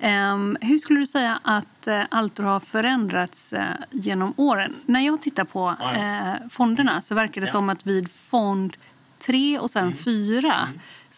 Ehm, 0.00 0.56
hur 0.60 0.78
skulle 0.78 0.98
du 1.00 1.06
säga 1.06 1.40
att 1.42 1.88
uh, 1.88 2.02
Altor 2.08 2.44
har 2.44 2.60
förändrats 2.60 3.52
eh, 3.52 3.64
genom 3.90 4.34
åren? 4.36 4.74
När 4.86 5.00
jag 5.00 5.22
tittar 5.22 5.44
på 5.44 5.74
eh, 5.96 6.48
fonderna 6.50 7.02
så 7.02 7.14
verkar 7.14 7.40
det 7.40 7.46
Ja. 7.46 7.52
som 7.52 7.68
att 7.68 7.86
vid 7.86 8.10
fond 8.10 8.76
tre 9.18 9.58
och 9.58 9.70
sen 9.70 9.94
fyra 9.96 10.68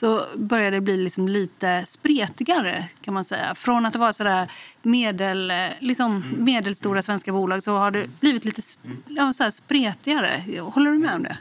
så 0.01 0.25
börjar 0.37 0.71
det 0.71 0.81
bli 0.81 0.97
liksom 0.97 1.29
lite 1.29 1.85
spretigare 1.87 2.85
kan 3.05 3.15
man 3.15 3.25
säga. 3.25 3.55
Från 3.55 3.87
att 3.87 3.93
det 3.93 3.99
var 3.99 4.13
sådär 4.13 4.53
medel, 4.83 5.53
liksom 5.81 6.25
medelstora 6.39 7.03
svenska 7.03 7.33
bolag 7.33 7.63
så 7.63 7.77
har 7.77 7.91
det 7.91 8.07
blivit 8.21 8.45
lite 8.45 8.63
ja, 9.09 9.33
så 9.33 9.51
spretigare. 9.51 10.43
Håller 10.61 10.91
du 10.91 10.99
med 10.99 11.15
om 11.15 11.23
det? 11.23 11.37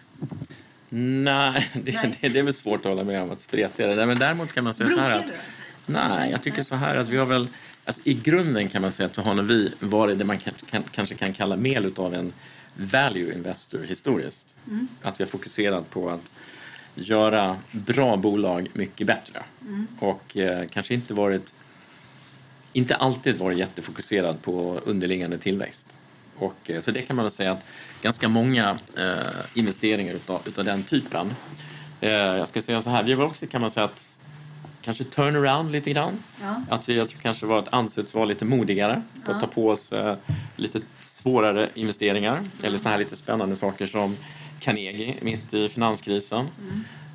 Nej, 0.90 1.70
det, 1.74 1.92
Nej. 1.92 2.18
Det, 2.22 2.30
det 2.30 2.40
är 2.40 2.44
väl 2.44 2.54
svårt 2.54 2.80
att 2.80 2.86
hålla 2.86 3.04
med 3.04 3.22
om 3.22 3.32
att 3.32 3.42
spretigare. 3.42 3.96
Nej, 3.96 4.06
men 4.06 4.20
däremot 4.20 4.54
kan 4.54 4.64
man 4.64 4.74
säga 4.74 4.90
så 4.90 5.00
här 5.00 5.20
att... 5.20 5.34
Nej, 5.86 6.32
jag 6.32 6.42
tycker 6.42 6.64
så 6.64 6.76
här 6.76 6.96
att 6.96 7.10
vi 7.10 7.18
har 7.18 7.26
väl... 7.26 7.48
Alltså, 7.86 8.02
I 8.06 8.14
grunden 8.14 8.70
kan 8.70 8.82
man 8.82 8.92
säga 8.92 9.08
att 9.08 9.16
så 9.16 9.22
har 9.22 9.34
nog 9.34 9.46
vi 9.46 9.74
varit 9.80 10.18
det 10.18 10.26
man 10.26 10.38
kan, 10.38 10.54
kan, 10.70 10.84
kanske 10.92 11.16
kan 11.16 11.34
kalla 11.34 11.56
mer 11.56 11.82
utav 11.82 12.14
en 12.14 12.34
value 12.74 13.34
investor 13.34 13.80
historiskt. 13.80 14.58
Att 15.02 15.20
vi 15.20 15.24
har 15.24 15.30
fokuserat 15.30 15.90
på 15.90 16.10
att 16.10 16.34
göra 16.98 17.58
bra 17.72 18.18
bolag 18.18 18.68
mycket 18.74 19.08
bättre. 19.08 19.44
Och 20.00 20.40
eh, 20.40 20.68
kanske 20.68 20.94
inte 20.94 21.14
varit 21.14 21.54
inte 22.74 22.96
alltid 22.96 23.36
varit 23.36 23.58
jättefokuserad 23.58 24.42
på 24.42 24.82
underliggande 24.86 25.38
tillväxt. 25.38 25.98
Och, 26.36 26.72
eh, 26.72 26.82
så 26.82 26.92
det 26.92 27.02
kan 27.02 27.16
man 27.16 27.26
väl 27.26 27.32
säga 27.32 27.52
att 27.52 27.66
ganska 28.02 28.28
många 28.28 28.80
eh, 28.98 29.18
investeringar 29.54 30.14
utav, 30.14 30.42
utav 30.46 30.66
den 30.66 30.84
typen. 30.84 31.34
Eh, 32.02 32.12
jag 32.12 32.48
ska 32.48 32.62
säga 32.62 32.82
så 32.82 32.90
här, 32.90 33.04
vi 33.04 33.14
har 33.14 33.26
också 33.26 33.48
kan 33.48 33.62
man 33.62 33.72
säga 33.72 33.86
att 33.86 34.20
kanske 34.82 35.04
turn 35.04 35.36
around 35.36 35.72
lite 35.72 35.92
grann. 35.92 36.24
Ja. 36.42 36.62
Att 36.70 36.90
vi 36.90 37.00
alltså 37.00 37.18
kanske 37.22 37.46
var 37.46 37.60
ett 37.60 37.74
ansetts 37.74 38.14
vara 38.14 38.26
lite 38.26 38.46
modigare 38.46 39.02
på 39.26 39.32
att 39.32 39.40
ta 39.40 39.48
på 39.48 39.70
oss 39.70 39.92
eh, 39.92 40.16
lite 40.56 40.80
svårare 41.02 41.70
investeringar 41.74 42.44
eller 42.64 42.78
såna 42.78 42.90
här 42.90 42.98
lite 42.98 43.16
spännande 43.16 43.56
saker 43.56 43.86
som 43.86 44.16
Carnegie 44.60 45.16
mitt 45.22 45.54
i 45.54 45.70
finanskrisen. 45.70 46.48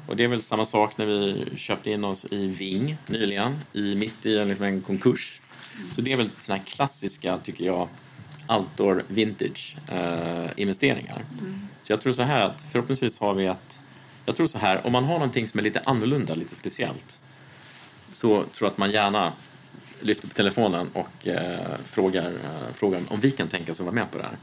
Och 0.06 0.16
det 0.16 0.24
är 0.24 0.28
väl 0.28 0.42
samma 0.42 0.64
sak 0.64 0.98
när 0.98 1.06
vi 1.06 1.44
köpte 1.56 1.90
in 1.90 2.04
oss 2.04 2.24
i 2.30 2.46
Ving 2.46 2.96
nyligen, 3.06 3.58
i, 3.72 3.94
mitt 3.94 4.26
i 4.26 4.38
en, 4.38 4.48
liksom 4.48 4.66
en 4.66 4.80
konkurs. 4.80 5.40
Så 5.94 6.00
det 6.00 6.12
är 6.12 6.16
väl 6.16 6.30
såna 6.38 6.58
här 6.58 6.64
klassiska, 6.64 7.38
tycker 7.38 7.64
jag, 7.64 7.88
outdoor 8.48 9.04
vintage 9.08 9.76
eh, 9.92 10.50
investeringar. 10.56 11.24
Så 11.82 11.92
jag 11.92 12.00
tror 12.00 12.12
så 12.12 12.22
här 12.22 12.40
att 12.40 12.66
förhoppningsvis 12.72 13.18
har 13.18 13.34
vi 13.34 13.46
ett... 13.46 13.80
Jag 14.26 14.36
tror 14.36 14.46
så 14.46 14.58
här, 14.58 14.86
om 14.86 14.92
man 14.92 15.04
har 15.04 15.14
någonting 15.14 15.48
som 15.48 15.58
är 15.58 15.64
lite 15.64 15.82
annorlunda, 15.84 16.34
lite 16.34 16.54
speciellt 16.54 17.20
så 18.12 18.28
tror 18.28 18.66
jag 18.66 18.66
att 18.66 18.78
man 18.78 18.90
gärna 18.90 19.32
lyfter 20.00 20.28
på 20.28 20.34
telefonen 20.34 20.88
och 20.92 21.26
eh, 21.26 21.76
frågar, 21.84 22.26
eh, 22.26 22.74
frågar 22.74 23.00
om 23.08 23.20
vi 23.20 23.30
kan 23.30 23.48
tänka 23.48 23.72
oss 23.72 23.80
att 23.80 23.86
vara 23.86 23.94
med 23.94 24.10
på 24.10 24.18
det 24.18 24.24
här. 24.24 24.36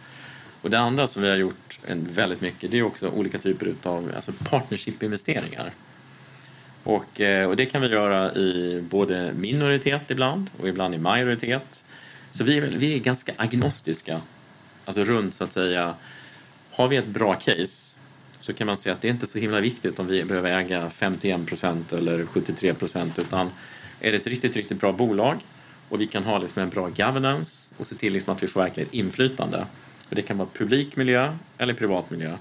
Och 0.62 0.70
det 0.70 0.80
andra 0.80 1.08
som 1.08 1.22
vi 1.22 1.30
har 1.30 1.38
gjort 1.38 1.80
väldigt 1.88 2.42
mycket 2.42 2.72
det 2.72 2.80
är 2.80 2.84
också 2.84 3.10
olika 3.10 3.38
typer 3.38 3.74
av 3.84 4.12
alltså 4.16 4.32
partnership-investeringar. 4.32 5.72
Och, 6.84 7.22
eh, 7.22 7.50
och 7.50 7.56
det 7.56 7.66
kan 7.66 7.82
vi 7.82 7.88
göra 7.88 8.34
i 8.34 8.82
både 8.90 9.34
minoritet 9.34 10.12
ibland 10.12 10.50
och 10.60 10.68
ibland 10.68 10.96
i 10.96 10.98
majoritet. 10.98 11.84
Så 12.32 12.44
vi 12.44 12.58
är, 12.58 12.62
vi 12.62 12.94
är 12.94 13.00
ganska 13.00 13.32
agnostiska. 13.36 14.22
Alltså 14.86 15.04
runt 15.04 15.34
så 15.34 15.44
att 15.44 15.54
säga, 15.54 15.96
har 16.72 16.88
vi 16.88 16.98
ett 16.98 17.08
bra 17.08 17.36
case 17.36 17.96
så 18.42 18.54
kan 18.54 18.68
man 18.68 18.78
säga 18.78 18.96
att 18.96 19.02
det 19.02 19.08
är 19.08 19.12
inte 19.12 19.28
så 19.28 19.40
himla 19.40 19.60
viktigt 19.60 20.00
om 20.00 20.08
vi 20.08 20.24
behöver 20.24 20.52
äga 20.52 20.90
51 20.90 21.48
procent 21.48 21.94
eller 21.94 22.26
73 22.26 22.74
procent 22.74 23.20
utan 23.20 23.50
är 24.00 24.12
det 24.12 24.18
ett 24.18 24.28
riktigt, 24.28 24.56
riktigt 24.56 24.80
bra 24.80 24.92
bolag 24.92 25.38
och 25.90 26.02
vi 26.02 26.08
kan 26.08 26.24
ha 26.24 26.38
liksom 26.38 26.62
en 26.62 26.70
bra 26.70 26.90
governance 26.90 27.74
och 27.78 27.88
se 27.88 27.96
till 27.96 28.14
liksom 28.14 28.34
att 28.36 28.44
vi 28.44 28.48
får 28.48 28.62
verkligen 28.62 28.90
inflytande. 28.92 29.66
Och 30.10 30.16
det 30.16 30.22
kan 30.22 30.38
vara 30.38 30.50
publik 30.54 30.96
miljö 30.96 31.34
eller 31.58 31.74
privat 31.74 32.10
miljö. 32.10 32.38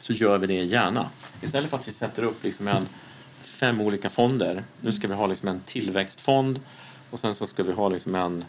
Så 0.00 0.12
gör 0.12 0.38
vi 0.38 0.46
det 0.46 0.64
gärna. 0.64 1.10
Istället 1.42 1.70
för 1.70 1.76
att 1.76 1.88
vi 1.88 1.92
sätter 1.92 2.22
upp 2.22 2.44
liksom 2.44 2.68
en 2.68 2.86
fem 3.42 3.80
olika 3.80 4.10
fonder. 4.10 4.64
Nu 4.80 4.92
ska 4.92 5.08
vi 5.08 5.14
ha 5.14 5.26
liksom 5.26 5.48
en 5.48 5.60
tillväxtfond 5.60 6.60
och 7.10 7.20
sen 7.20 7.34
så 7.34 7.46
ska 7.46 7.62
vi 7.62 7.72
ha 7.72 7.88
liksom 7.88 8.14
en, 8.14 8.44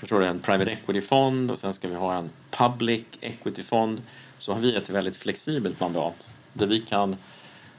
förstår 0.00 0.20
du, 0.20 0.26
en 0.26 0.40
private 0.40 0.70
equity-fond 0.70 1.50
och 1.50 1.58
sen 1.58 1.74
ska 1.74 1.88
vi 1.88 1.94
ha 1.94 2.14
en 2.18 2.30
public 2.50 3.04
equity-fond. 3.20 4.02
Så 4.38 4.52
har 4.52 4.60
vi 4.60 4.76
ett 4.76 4.90
väldigt 4.90 5.16
flexibelt 5.16 5.80
mandat 5.80 6.30
där 6.52 6.66
vi 6.66 6.80
kan 6.80 7.16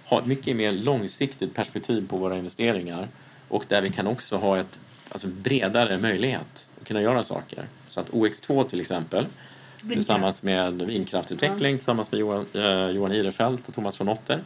ha 0.05 0.19
ett 0.19 0.25
mycket 0.25 0.55
mer 0.55 0.71
långsiktigt 0.71 1.55
perspektiv 1.55 2.07
på 2.07 2.17
våra 2.17 2.37
investeringar 2.37 3.07
och 3.47 3.65
där 3.67 3.81
vi 3.81 3.89
kan 3.89 4.07
också 4.07 4.37
ha 4.37 4.59
ett 4.59 4.79
alltså, 5.09 5.27
bredare 5.27 5.97
möjlighet 5.97 6.69
att 6.81 6.87
kunna 6.87 7.01
göra 7.01 7.23
saker. 7.23 7.65
Så 7.87 7.99
att 7.99 8.09
OX2 8.09 8.63
till 8.63 8.81
exempel 8.81 9.27
tillsammans 9.87 10.43
med 10.43 10.81
vindkraftutveckling 10.81 11.77
tillsammans 11.77 12.11
med 12.11 12.19
Johan, 12.19 12.45
eh, 12.53 12.89
Johan 12.89 13.11
Ihrefeldt 13.11 13.67
och 13.67 13.75
Thomas 13.75 13.99
von 13.99 14.09
Otter. 14.09 14.43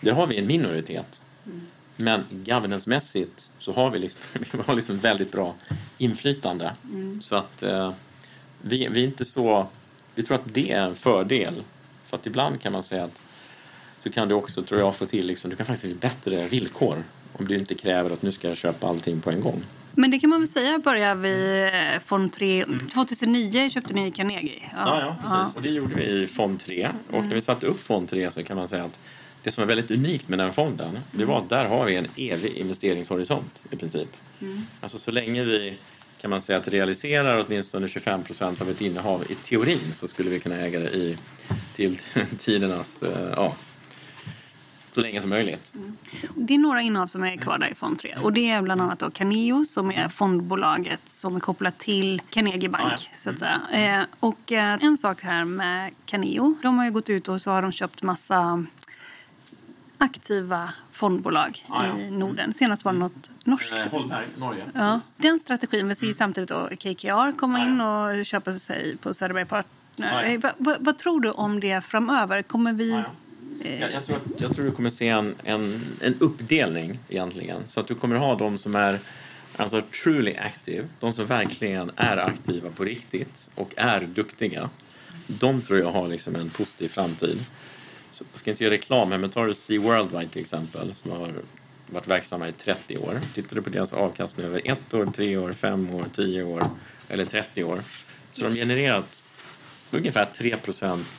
Där 0.00 0.12
har 0.12 0.26
vi 0.26 0.38
en 0.38 0.46
minoritet. 0.46 1.22
Men 1.96 2.24
governance-mässigt 2.30 3.50
så 3.58 3.72
har 3.72 3.90
vi 3.90 3.98
liksom, 3.98 4.20
vi 4.52 4.58
har 4.66 4.74
liksom 4.74 4.98
väldigt 4.98 5.32
bra 5.32 5.54
inflytande. 5.98 6.72
Så 7.20 7.36
att 7.36 7.62
eh, 7.62 7.92
vi, 8.62 8.88
vi 8.88 9.00
är 9.00 9.04
inte 9.04 9.24
så... 9.24 9.66
Vi 10.14 10.22
tror 10.22 10.34
att 10.34 10.54
det 10.54 10.72
är 10.72 10.80
en 10.80 10.94
fördel. 10.94 11.62
För 12.04 12.16
att 12.16 12.26
ibland 12.26 12.60
kan 12.60 12.72
man 12.72 12.82
säga 12.82 13.04
att 13.04 13.22
så 14.02 14.10
kan 14.10 14.28
du 14.28 14.34
också, 14.34 14.62
tror 14.62 14.80
jag, 14.80 14.96
få 14.96 15.06
till 15.06 15.26
liksom, 15.26 15.50
du 15.50 15.56
kan 15.56 15.66
faktiskt 15.66 16.00
bättre 16.00 16.48
villkor 16.48 17.04
om 17.32 17.48
du 17.48 17.54
inte 17.54 17.74
kräver 17.74 18.10
att 18.10 18.22
nu 18.22 18.32
ska 18.32 18.48
jag 18.48 18.56
köpa 18.56 18.86
allting 18.86 19.20
på 19.20 19.30
en 19.30 19.40
gång. 19.40 19.62
Men 20.00 20.10
det 20.10 20.18
kan 20.18 20.30
man 20.30 20.40
väl 20.40 20.48
säga 20.48 20.78
börjar 20.78 21.14
vi 21.14 21.70
från 22.04 22.30
tre... 22.30 22.64
2009 22.94 23.70
köpte 23.70 23.94
ni 23.94 24.10
Carnegie. 24.10 24.62
Ja, 24.76 25.00
ja, 25.00 25.16
precis. 25.22 25.56
Och 25.56 25.62
det 25.62 25.68
gjorde 25.68 25.94
vi 25.94 26.22
i 26.22 26.26
fond 26.26 26.60
3. 26.60 26.90
Och 27.10 27.24
när 27.24 27.34
vi 27.34 27.42
satte 27.42 27.66
upp 27.66 27.80
fond 27.80 28.08
3 28.08 28.30
så 28.30 28.44
kan 28.44 28.56
man 28.56 28.68
säga 28.68 28.84
att 28.84 28.98
det 29.42 29.50
som 29.50 29.62
är 29.62 29.66
väldigt 29.66 29.90
unikt 29.90 30.28
med 30.28 30.38
den 30.38 30.52
fonden, 30.52 30.98
det 31.10 31.24
var 31.24 31.38
att 31.38 31.48
där 31.48 31.64
har 31.64 31.84
vi 31.84 31.96
en 31.96 32.06
evig 32.16 32.52
investeringshorisont 32.52 33.64
i 33.70 33.76
princip. 33.76 34.08
Alltså 34.80 34.98
så 34.98 35.10
länge 35.10 35.44
vi 35.44 35.78
kan 36.20 36.30
man 36.30 36.40
säga 36.40 36.58
att 36.58 36.68
realiserar 36.68 37.44
åtminstone 37.46 37.88
25 37.88 38.22
procent 38.22 38.60
av 38.60 38.70
ett 38.70 38.80
innehav 38.80 39.24
i 39.28 39.34
teorin 39.34 39.92
så 39.94 40.08
skulle 40.08 40.30
vi 40.30 40.40
kunna 40.40 40.56
äga 40.56 40.80
det 40.80 40.90
i 40.90 41.18
till 41.74 41.98
tidernas, 42.38 43.02
eh, 43.02 43.32
ja, 43.36 43.54
så 44.92 45.00
länge 45.00 45.20
som 45.20 45.30
möjligt. 45.30 45.72
Det 46.34 46.54
är 46.54 46.58
några 46.58 46.82
innehav 46.82 47.06
som 47.06 47.24
är 47.24 47.36
kvar 47.36 47.58
där 47.58 47.68
i 47.68 47.74
fond 47.74 47.98
3. 47.98 48.16
Och 48.22 48.32
det 48.32 48.50
är 48.50 48.62
bland 48.62 48.80
annat 48.80 48.98
då 48.98 49.10
Carneo 49.10 49.64
som 49.64 49.90
är 49.90 50.08
fondbolaget 50.08 51.00
som 51.08 51.36
är 51.36 51.40
kopplat 51.40 51.78
till 51.78 52.22
Carnegie 52.30 52.68
Bank. 52.68 52.84
Ja, 52.84 52.90
ja. 53.10 53.16
Så 53.16 53.30
att 53.30 53.38
säga. 53.38 53.60
Eh, 54.00 54.06
och 54.20 54.52
eh, 54.52 54.78
en 54.80 54.98
sak 54.98 55.22
här 55.22 55.44
med 55.44 55.90
Carneo. 56.06 56.54
De 56.62 56.78
har 56.78 56.84
ju 56.84 56.90
gått 56.90 57.10
ut 57.10 57.28
och 57.28 57.42
så 57.42 57.50
har 57.50 57.62
de 57.62 57.72
köpt 57.72 58.02
massa 58.02 58.64
aktiva 59.98 60.68
fondbolag 60.92 61.64
Ja, 61.68 61.84
ja. 61.86 62.00
i 62.02 62.10
Norden. 62.10 62.54
Senast 62.54 62.84
var 62.84 62.92
det 62.92 62.98
något 62.98 63.30
norskt. 63.44 63.72
Eh, 63.86 63.92
Holberg, 63.92 64.26
Norge. 64.36 64.64
Ja, 64.74 65.00
den 65.16 65.38
strategin. 65.38 65.88
Vi 65.88 65.94
ser 65.94 66.12
samtidigt 66.12 66.48
då 66.48 66.68
KKR 66.78 67.36
komma 67.38 67.58
Ja, 67.58 67.66
in 67.66 67.80
och 68.20 68.26
köpa 68.26 68.52
sig 68.52 68.96
på 68.96 69.14
Söderberg 69.14 69.44
Partner. 69.44 69.72
Ja, 69.96 70.06
ja. 70.12 70.22
Eh, 70.22 70.40
vad- 70.40 70.52
vad- 70.58 70.76
vad 70.84 70.98
tror 70.98 71.20
du 71.20 71.30
om 71.30 71.60
det 71.60 71.84
framöver? 71.84 72.42
Kommer 72.42 72.72
vi... 72.72 73.02
Jag, 73.62 73.92
jag, 73.92 74.04
tror 74.04 74.16
att, 74.16 74.40
jag 74.40 74.54
tror 74.54 74.64
du 74.64 74.72
kommer 74.72 74.90
se 74.90 75.08
en, 75.08 75.34
en, 75.44 75.80
en 76.00 76.14
uppdelning 76.20 76.98
egentligen. 77.08 77.62
Så 77.66 77.80
att 77.80 77.86
du 77.86 77.94
kommer 77.94 78.16
ha 78.16 78.34
de 78.34 78.58
som 78.58 78.74
är 78.74 78.98
alltså 79.56 79.82
truly 80.04 80.36
active, 80.36 80.88
de 81.00 81.12
som 81.12 81.26
verkligen 81.26 81.90
är 81.96 82.16
aktiva 82.16 82.70
på 82.70 82.84
riktigt 82.84 83.50
och 83.54 83.72
är 83.76 84.00
duktiga. 84.00 84.70
De 85.26 85.62
tror 85.62 85.78
jag 85.78 85.92
har 85.92 86.08
liksom 86.08 86.36
en 86.36 86.50
positiv 86.50 86.88
framtid. 86.88 87.44
Så 88.12 88.24
jag 88.32 88.40
ska 88.40 88.50
inte 88.50 88.64
göra 88.64 88.74
reklam 88.74 89.10
här, 89.10 89.18
men 89.18 89.30
tar 89.30 89.46
du 89.46 89.54
Sea 89.54 89.80
Worldwide 89.80 90.28
till 90.28 90.40
exempel 90.40 90.94
som 90.94 91.10
har 91.10 91.32
varit 91.86 92.08
verksamma 92.08 92.48
i 92.48 92.52
30 92.52 92.98
år. 92.98 93.20
Tittar 93.34 93.56
du 93.56 93.62
på 93.62 93.70
deras 93.70 93.92
avkastning 93.92 94.46
över 94.46 94.62
ett 94.64 94.94
år, 94.94 95.06
tre 95.06 95.36
år, 95.36 95.52
fem 95.52 95.94
år, 95.94 96.04
tio 96.14 96.42
år 96.42 96.64
eller 97.08 97.24
30 97.24 97.64
år 97.64 97.80
så 98.32 98.44
har 98.44 98.50
de 98.50 98.56
genererat 98.56 99.22
ungefär 99.90 100.24
3 100.24 100.56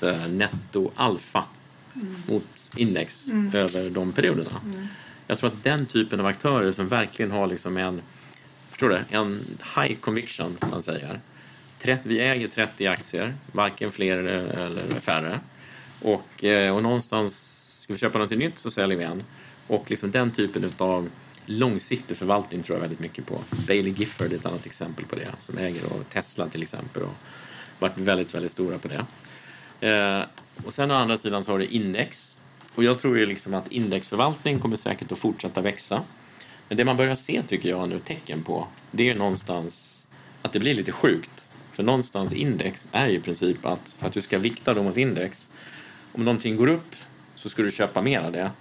eh, 0.01 0.27
netto 0.27 0.91
alfa 0.95 1.43
mot 2.27 2.71
index 2.75 3.27
över 3.53 3.89
de 3.89 4.11
perioderna. 4.11 4.61
Jag 5.27 5.39
tror 5.39 5.49
att 5.49 5.63
den 5.63 5.85
typen 5.85 6.19
av 6.19 6.25
aktörer 6.25 6.71
som 6.71 6.87
verkligen 6.87 7.31
har 7.31 7.47
liksom 7.47 7.77
en, 7.77 8.01
förstår 8.69 8.89
du, 8.89 8.99
en 9.09 9.39
high 9.75 9.99
conviction 9.99 10.57
som 10.59 10.69
man 10.69 10.83
säger. 10.83 11.19
Vi 12.03 12.19
äger 12.19 12.47
30 12.47 12.87
aktier, 12.87 13.35
varken 13.51 13.91
fler 13.91 14.17
eller 14.17 14.99
färre. 14.99 15.39
Och, 16.01 16.43
eh, 16.43 16.75
och 16.75 16.83
någonstans, 16.83 17.57
ska 17.81 17.93
vi 17.93 17.99
köpa 17.99 18.19
något 18.19 18.31
nytt 18.31 18.59
så 18.59 18.71
säljer 18.71 18.97
vi 18.97 19.03
en. 19.03 19.23
Och 19.67 19.91
liksom 19.91 20.11
den 20.11 20.31
typen 20.31 20.71
av 20.77 21.09
långsiktig 21.45 22.17
förvaltning 22.17 22.63
tror 22.63 22.75
jag 22.75 22.81
väldigt 22.81 22.99
mycket 22.99 23.25
på. 23.25 23.39
Bailey 23.67 23.93
Gifford 23.93 24.31
är 24.31 24.35
ett 24.35 24.45
annat 24.45 24.65
exempel 24.65 25.05
på 25.05 25.15
det, 25.15 25.27
som 25.39 25.57
äger 25.57 25.81
Tesla 26.13 26.47
till 26.47 26.63
exempel 26.63 27.03
och 27.03 27.13
varit 27.79 27.97
väldigt, 27.97 28.35
väldigt 28.35 28.51
stora 28.51 28.77
på 28.77 28.87
det. 28.87 29.05
Och 30.65 30.73
sen 30.73 30.91
å 30.91 30.93
andra 30.93 31.17
sidan 31.17 31.43
så 31.43 31.51
har 31.51 31.59
du 31.59 31.65
index. 31.65 32.37
Och 32.75 32.83
jag 32.83 32.99
tror 32.99 33.17
ju 33.17 33.25
liksom 33.25 33.53
att 33.53 33.71
indexförvaltning 33.71 34.59
kommer 34.59 34.77
säkert 34.77 35.11
att 35.11 35.17
fortsätta 35.17 35.61
växa. 35.61 36.03
Men 36.67 36.77
det 36.77 36.85
man 36.85 36.97
börjar 36.97 37.15
se, 37.15 37.41
tycker 37.41 37.69
jag, 37.69 37.89
nu 37.89 37.99
tecken 37.99 38.43
på, 38.43 38.67
det 38.91 39.03
är 39.03 39.07
ju 39.07 39.19
någonstans 39.19 40.07
att 40.41 40.53
det 40.53 40.59
blir 40.59 40.73
lite 40.73 40.91
sjukt. 40.91 41.51
För 41.73 41.83
någonstans 41.83 42.33
index 42.33 42.89
är 42.91 43.07
ju 43.07 43.17
i 43.17 43.19
princip 43.19 43.65
att 43.65 43.97
för 43.99 44.07
att 44.07 44.13
du 44.13 44.21
ska 44.21 44.39
vikta 44.39 44.73
dem 44.73 44.85
mot 44.85 44.97
index, 44.97 45.51
om 46.13 46.25
någonting 46.25 46.57
går 46.57 46.67
upp 46.67 46.95
så 47.35 47.49
ska 47.49 47.61
du 47.61 47.71
köpa 47.71 48.01
mer 48.01 48.21
av 48.21 48.31
det. 48.31 48.51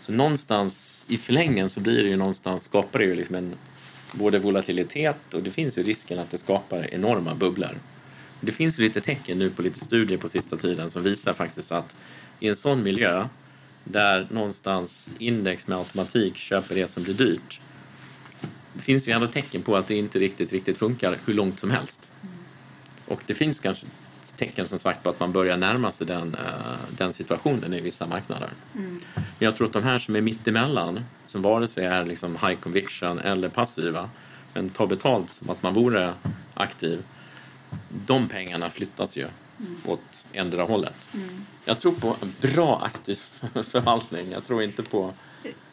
Så 0.00 0.12
någonstans 0.12 1.04
i 1.08 1.16
förlängningen 1.16 1.70
så 1.70 1.80
blir 1.80 2.02
det 2.02 2.08
ju 2.08 2.16
någonstans, 2.16 2.64
skapar 2.64 2.98
det 2.98 3.04
ju 3.04 3.14
liksom 3.14 3.34
en 3.34 3.54
både 4.12 4.38
volatilitet 4.38 5.34
och 5.34 5.42
det 5.42 5.50
finns 5.50 5.78
ju 5.78 5.82
risken 5.82 6.18
att 6.18 6.30
det 6.30 6.38
skapar 6.38 6.94
enorma 6.94 7.34
bubblor. 7.34 7.76
Det 8.40 8.52
finns 8.52 8.78
lite 8.78 9.00
tecken 9.00 9.38
nu 9.38 9.50
på 9.50 9.62
lite 9.62 9.80
studier 9.80 10.18
på 10.18 10.28
sista 10.28 10.56
tiden 10.56 10.90
som 10.90 11.02
visar 11.02 11.32
faktiskt 11.32 11.72
att 11.72 11.96
i 12.40 12.48
en 12.48 12.56
sån 12.56 12.82
miljö 12.82 13.28
där 13.84 14.28
någonstans 14.30 15.14
index 15.18 15.66
med 15.66 15.78
automatik 15.78 16.36
köper 16.36 16.74
det 16.74 16.88
som 16.88 17.02
blir 17.02 17.14
dyrt. 17.14 17.60
Det 18.72 18.82
finns 18.82 19.08
ju 19.08 19.12
ändå 19.12 19.26
tecken 19.26 19.62
på 19.62 19.76
att 19.76 19.86
det 19.86 19.94
inte 19.94 20.18
riktigt, 20.18 20.52
riktigt 20.52 20.78
funkar 20.78 21.16
hur 21.26 21.34
långt 21.34 21.60
som 21.60 21.70
helst. 21.70 22.12
Och 23.06 23.22
det 23.26 23.34
finns 23.34 23.60
kanske 23.60 23.86
tecken 24.36 24.66
som 24.66 24.78
sagt 24.78 25.02
på 25.02 25.10
att 25.10 25.20
man 25.20 25.32
börjar 25.32 25.56
närma 25.56 25.92
sig 25.92 26.06
den, 26.06 26.34
eh, 26.34 26.78
den 26.90 27.12
situationen 27.12 27.74
i 27.74 27.80
vissa 27.80 28.06
marknader. 28.06 28.50
Men 28.72 29.00
jag 29.38 29.56
tror 29.56 29.66
att 29.66 29.72
de 29.72 29.82
här 29.82 29.98
som 29.98 30.16
är 30.16 30.20
mittemellan, 30.20 31.04
som 31.26 31.42
vare 31.42 31.68
sig 31.68 31.84
är 31.84 32.04
liksom 32.04 32.36
high 32.36 32.54
conviction 32.54 33.18
eller 33.18 33.48
passiva, 33.48 34.10
men 34.54 34.70
tar 34.70 34.86
betalt 34.86 35.30
som 35.30 35.50
att 35.50 35.62
man 35.62 35.74
vore 35.74 36.12
aktiv, 36.54 37.02
de 38.06 38.28
pengarna 38.28 38.70
flyttas 38.70 39.16
ju 39.16 39.26
åt 39.86 40.24
ändra 40.32 40.62
hållet. 40.62 41.08
Jag 41.64 41.78
tror 41.78 41.92
på 41.92 42.16
en 42.22 42.52
bra 42.52 42.80
aktiv 42.84 43.18
förvaltning. 43.62 44.30
Jag 44.30 44.44
tror 44.44 44.62
inte 44.62 44.82
på 44.82 45.12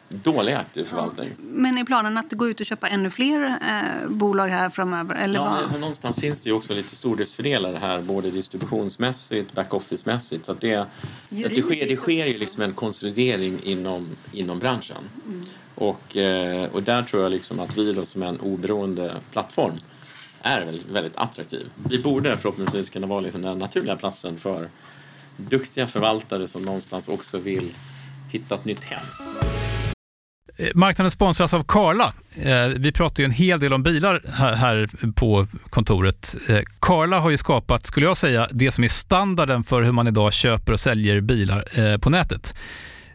dålig 0.08 0.52
aktiv 0.52 0.84
förvaltning. 0.84 1.28
Men 1.38 1.78
är 1.78 1.84
planen 1.84 2.18
att 2.18 2.32
gå 2.32 2.48
ut 2.48 2.60
och 2.60 2.66
köpa 2.66 2.88
ännu 2.88 3.10
fler 3.10 3.46
eh, 3.46 4.08
bolag 4.08 4.48
här 4.48 4.70
framöver? 4.70 5.14
Eller 5.14 5.34
Ja, 5.34 5.48
alltså, 5.48 5.78
någonstans 5.78 6.16
finns 6.16 6.40
det 6.40 6.48
ju 6.48 6.56
också 6.56 6.74
lite 6.74 6.96
stordriftsfördelare 6.96 7.76
här, 7.76 8.00
både 8.00 8.30
distributionsmässigt, 8.30 9.54
backoffice-mässigt. 9.54 10.46
Så 10.46 10.54
det, 10.54 10.74
att 10.74 10.88
det, 11.28 11.62
sker, 11.62 11.88
det 11.88 11.96
sker 11.96 12.26
ju 12.26 12.38
liksom 12.38 12.62
en 12.62 12.72
konsolidering 12.72 13.60
inom, 13.62 14.08
inom 14.32 14.58
branschen. 14.58 15.08
Och, 15.74 16.16
eh, 16.16 16.70
och 16.72 16.82
där 16.82 17.02
tror 17.02 17.22
jag 17.22 17.32
liksom 17.32 17.60
att 17.60 17.78
vi 17.78 17.92
då 17.92 18.06
som 18.06 18.22
en 18.22 18.40
oberoende 18.40 19.14
plattform 19.32 19.80
är 20.48 20.64
väldigt, 20.64 20.86
väldigt 20.86 21.16
attraktiv. 21.16 21.70
Vi 21.88 21.98
borde 21.98 22.38
förhoppningsvis 22.38 22.90
kunna 22.90 23.06
vara 23.06 23.20
liksom 23.20 23.42
den 23.42 23.58
naturliga 23.58 23.96
platsen 23.96 24.38
för 24.38 24.68
duktiga 25.36 25.86
förvaltare 25.86 26.48
som 26.48 26.62
någonstans 26.62 27.08
också 27.08 27.38
vill 27.38 27.74
hitta 28.30 28.54
ett 28.54 28.64
nytt 28.64 28.84
hem. 28.84 29.02
Eh, 30.56 30.66
marknaden 30.74 31.10
sponsras 31.10 31.54
av 31.54 31.64
Karla. 31.68 32.12
Eh, 32.36 32.66
vi 32.76 32.92
pratar 32.92 33.22
ju 33.22 33.24
en 33.24 33.30
hel 33.30 33.60
del 33.60 33.72
om 33.72 33.82
bilar 33.82 34.22
här 34.54 34.88
på 35.12 35.46
kontoret. 35.70 36.36
Eh, 36.48 36.58
Karla 36.80 37.20
har 37.20 37.30
ju 37.30 37.38
skapat, 37.38 37.86
skulle 37.86 38.06
jag 38.06 38.16
säga, 38.16 38.48
det 38.50 38.70
som 38.70 38.84
är 38.84 38.88
standarden 38.88 39.64
för 39.64 39.82
hur 39.82 39.92
man 39.92 40.08
idag 40.08 40.32
köper 40.32 40.72
och 40.72 40.80
säljer 40.80 41.20
bilar 41.20 41.98
på 41.98 42.10
nätet. 42.10 42.54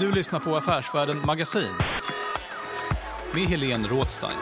Du 0.00 0.12
lyssnar 0.12 0.40
på 0.40 0.56
Affärsvärlden 0.56 1.26
Magasin 1.26 1.74
med 3.34 3.42
Helene 3.42 3.88
Rådstein. 3.88 4.38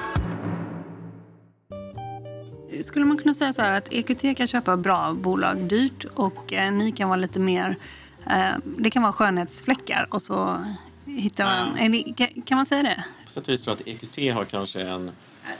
Skulle 2.84 3.04
man 3.04 3.18
kunna 3.18 3.34
säga 3.34 3.52
så 3.52 3.62
här 3.62 3.72
att 3.72 3.92
EQT 3.92 4.36
kan 4.36 4.46
köpa 4.46 4.76
bra 4.76 5.14
bolag 5.14 5.56
dyrt 5.56 6.04
och 6.14 6.52
eh, 6.52 6.72
ni 6.72 6.92
kan 6.92 7.08
vara 7.08 7.16
lite 7.20 7.40
mer... 7.40 7.78
Eh, 8.26 8.58
det 8.64 8.90
kan 8.90 9.02
vara 9.02 9.12
skönhetsfläckar 9.12 10.06
och 10.10 10.22
så 10.22 10.64
hittar 11.04 11.44
man... 11.44 11.92
Ja. 12.16 12.26
kan 12.44 12.56
man 12.56 12.66
säga 12.66 12.82
det? 12.82 13.04
På 13.24 13.30
sätt 13.30 13.44
och 13.44 13.48
vis 13.48 13.62
tror 13.62 13.76
jag 13.86 13.96
att 13.96 14.02
EQT 14.02 14.34
har 14.34 14.44
kanske 14.44 14.82
en, 14.82 15.10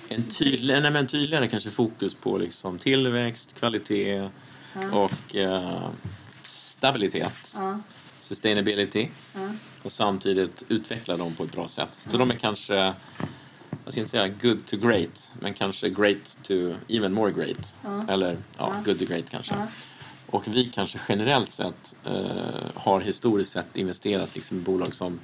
en, 0.09 0.23
tydlig, 0.23 0.83
nej, 0.83 0.91
men 0.91 1.07
tydligare 1.07 1.49
kanske 1.49 1.71
fokus 1.71 2.15
på 2.15 2.39
liksom 2.39 2.79
tillväxt, 2.79 3.55
kvalitet 3.59 4.31
ja. 4.73 4.91
och 4.93 5.37
eh, 5.37 5.89
stabilitet. 6.43 7.55
Ja. 7.55 7.81
Sustainability 8.27 9.09
och 9.83 9.93
samtidigt 9.93 10.63
utveckla 10.69 11.17
dem 11.17 11.35
på 11.35 11.45
ett 11.45 11.53
bra 11.53 11.69
sätt. 11.69 11.99
Så 12.07 12.19
de 12.19 12.31
är 12.31 12.35
kanske, 12.35 12.75
jag 12.75 13.93
ska 13.93 14.01
inte 14.01 14.11
säga 14.11 14.29
good 14.29 14.67
to 14.67 14.77
great, 14.77 15.31
men 15.41 15.55
kanske 15.55 15.91
great 15.91 16.39
to 16.43 16.55
even 16.89 17.13
more 17.13 17.33
great. 17.33 17.75
Eller 18.09 18.37
ja, 18.59 18.75
good 18.85 18.99
to 18.99 19.05
great 19.05 19.31
kanske. 19.31 19.55
Och 20.27 20.49
vi 20.49 20.71
kanske 20.75 20.99
generellt 21.09 21.53
sett 21.53 21.97
eh, 22.05 22.15
har 22.75 23.01
historiskt 23.01 23.51
sett 23.51 23.77
investerat 23.77 24.35
liksom 24.35 24.57
i 24.57 24.61
bolag 24.61 24.95
som, 24.95 25.21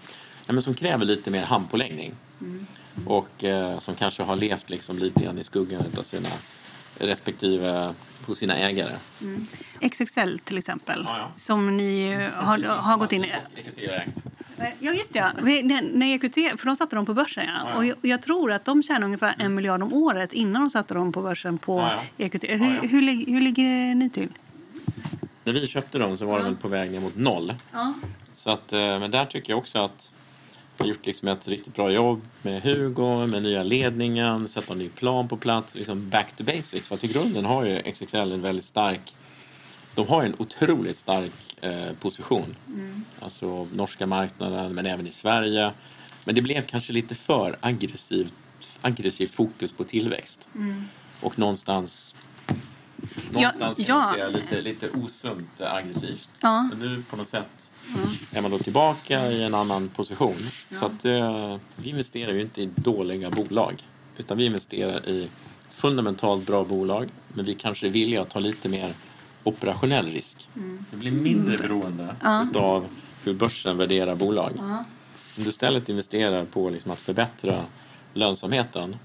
ja, 0.47 0.53
men 0.53 0.62
som 0.62 0.75
kräver 0.75 1.05
lite 1.05 1.31
mer 1.31 1.45
handpåläggning. 1.45 2.15
Mm. 2.41 2.67
Och 3.07 3.45
eh, 3.45 3.79
som 3.79 3.95
kanske 3.95 4.23
har 4.23 4.37
levt 4.37 4.71
liksom 4.71 4.99
lite 4.99 5.25
grann 5.25 5.38
i 5.38 5.45
skuggan 5.45 5.85
av 5.99 6.03
sina 6.03 6.29
respektive 7.03 7.95
hos 8.27 8.38
sina 8.38 8.57
ägare. 8.57 8.97
Mm. 9.21 9.47
XXL 9.81 10.38
till 10.45 10.59
exempel, 10.59 11.03
ja, 11.07 11.19
ja. 11.19 11.33
som 11.37 11.77
ni 11.77 12.15
har, 12.35 12.59
har 12.59 12.99
gått 12.99 13.12
in 13.12 13.25
i. 13.25 13.33
EQT-ägt. 13.57 14.25
Ja, 14.79 14.93
just 14.93 15.15
ja. 15.15 15.33
När 15.43 16.15
EQT, 16.15 16.35
för 16.35 16.67
de 16.67 16.77
satte 16.77 16.97
dem 16.97 17.07
på 17.07 17.15
börsen. 17.15 17.45
Ja. 17.47 17.71
ja. 17.71 17.77
Och 17.77 17.87
jag, 17.87 17.97
jag, 18.03 18.23
tror 18.23 18.53
att 18.53 18.65
de 18.65 18.83
tjänar 18.83 19.05
ungefär 19.05 19.35
en 19.38 19.55
miljard 19.55 19.83
om 19.83 19.93
året 19.93 20.33
innan 20.33 20.62
de 20.62 20.71
satte 20.71 20.95
dem 20.95 21.12
på 21.12 21.23
börsen 21.23 21.59
på 21.59 21.79
ja, 21.79 22.03
EQT. 22.19 22.45
Hur, 22.49 22.59
hur, 22.59 22.88
hur, 22.88 23.27
hur, 23.33 23.41
ligger 23.41 23.95
ni 23.95 24.11
till? 24.11 24.29
När 25.45 25.53
vi 25.53 25.67
köpte 25.67 25.99
dem 25.99 26.17
så 26.17 26.27
var 26.27 26.38
de 26.38 26.45
väl 26.45 26.57
på 26.57 26.69
väg 26.69 26.91
ner 26.91 27.01
mot 27.01 27.17
noll. 27.17 27.55
Så 28.35 28.51
att, 28.51 28.73
eh, 28.73 28.79
men 28.79 29.11
där 29.11 29.25
tycker 29.25 29.53
jag 29.53 29.59
också 29.59 29.79
att 29.79 30.12
har 30.79 30.87
gjort 30.87 31.07
liksom 31.07 31.29
ett 31.29 31.49
riktigt 31.49 31.75
bra 31.75 31.91
jobb 31.91 32.21
med 32.43 32.63
Hugo, 32.63 33.27
med 33.27 33.43
nya 33.43 33.63
ledningen, 33.63 34.49
sätta 34.49 34.73
en 34.73 34.79
ny 34.79 34.89
plan 34.89 35.29
på 35.29 35.37
plats, 35.37 35.75
liksom 35.75 36.11
back 36.11 36.37
to 36.37 36.45
basics. 36.45 36.89
För 36.89 36.95
att 36.95 37.05
i 37.05 37.09
grunden 37.09 37.45
har 37.45 37.65
ju 37.65 37.93
XXL 37.93 38.17
en 38.17 38.43
väldigt 38.43 38.65
stark 38.65 39.15
de 39.95 40.09
har 40.09 40.23
en 40.23 40.35
otroligt 40.39 40.97
stark 40.97 41.33
eh, 41.61 41.93
position. 42.01 42.57
Mm. 42.67 43.05
Alltså 43.21 43.69
norska 43.73 44.07
marknaden 44.07 44.75
men 44.75 44.87
även 44.87 45.07
i 45.07 45.11
Sverige. 45.11 45.73
Men 46.25 46.35
det 46.35 46.43
blev 46.43 46.67
kanske 46.67 46.93
lite 46.93 47.15
för 47.15 47.57
aggressivt, 47.61 48.35
aggressivt 48.81 49.35
fokus 49.35 49.73
på 49.73 49.85
tillväxt. 49.85 50.49
Mm. 50.55 50.85
Och 51.21 51.39
någonstans 51.39 52.15
Någonstans 53.31 53.79
ja, 53.79 53.85
kan 53.85 53.97
man 53.97 54.13
säga 54.13 54.29
lite, 54.29 54.61
lite 54.61 54.89
osunt 54.91 55.61
aggressivt. 55.61 56.29
Ja. 56.43 56.63
Men 56.63 56.79
nu 56.79 57.03
på 57.11 57.17
något 57.17 57.29
sätt 57.29 57.72
mm. 57.95 58.09
är 58.35 58.42
man 58.42 58.51
då 58.51 58.59
tillbaka 58.59 59.31
i 59.31 59.42
en 59.42 59.55
annan 59.55 59.88
position. 59.88 60.37
Ja. 60.68 60.77
Så 60.77 60.87
att 60.87 61.05
eh, 61.05 61.57
vi 61.77 61.90
investerar 61.90 62.33
ju 62.33 62.40
inte 62.40 62.62
i 62.62 62.66
dåliga 62.75 63.31
bolag. 63.31 63.83
Utan 64.16 64.38
vi 64.38 64.45
investerar 64.45 65.09
i 65.09 65.29
fundamentalt 65.71 66.47
bra 66.47 66.64
bolag. 66.64 67.09
Men 67.29 67.45
vi 67.45 67.55
kanske 67.55 67.87
är 67.87 67.90
villiga 67.90 68.23
att 68.23 68.31
ta 68.31 68.38
lite 68.38 68.68
mer 68.68 68.95
operationell 69.45 70.07
risk. 70.07 70.49
Mm. 70.57 70.85
Du 70.90 70.97
blir 70.97 71.12
mindre 71.12 71.59
beroende 71.59 72.16
ja. 72.23 72.47
av 72.55 72.87
hur 73.25 73.35
börsen 73.35 73.77
värderar 73.77 74.14
bolag. 74.14 74.53
Ja. 74.59 74.85
Om 75.37 75.45
du 75.45 75.51
istället 75.51 75.88
investerar 75.88 76.45
på 76.45 76.71
liksom 76.71 76.90
att 76.90 76.99
förbättra 76.99 77.64
lönsamheten 78.14 78.97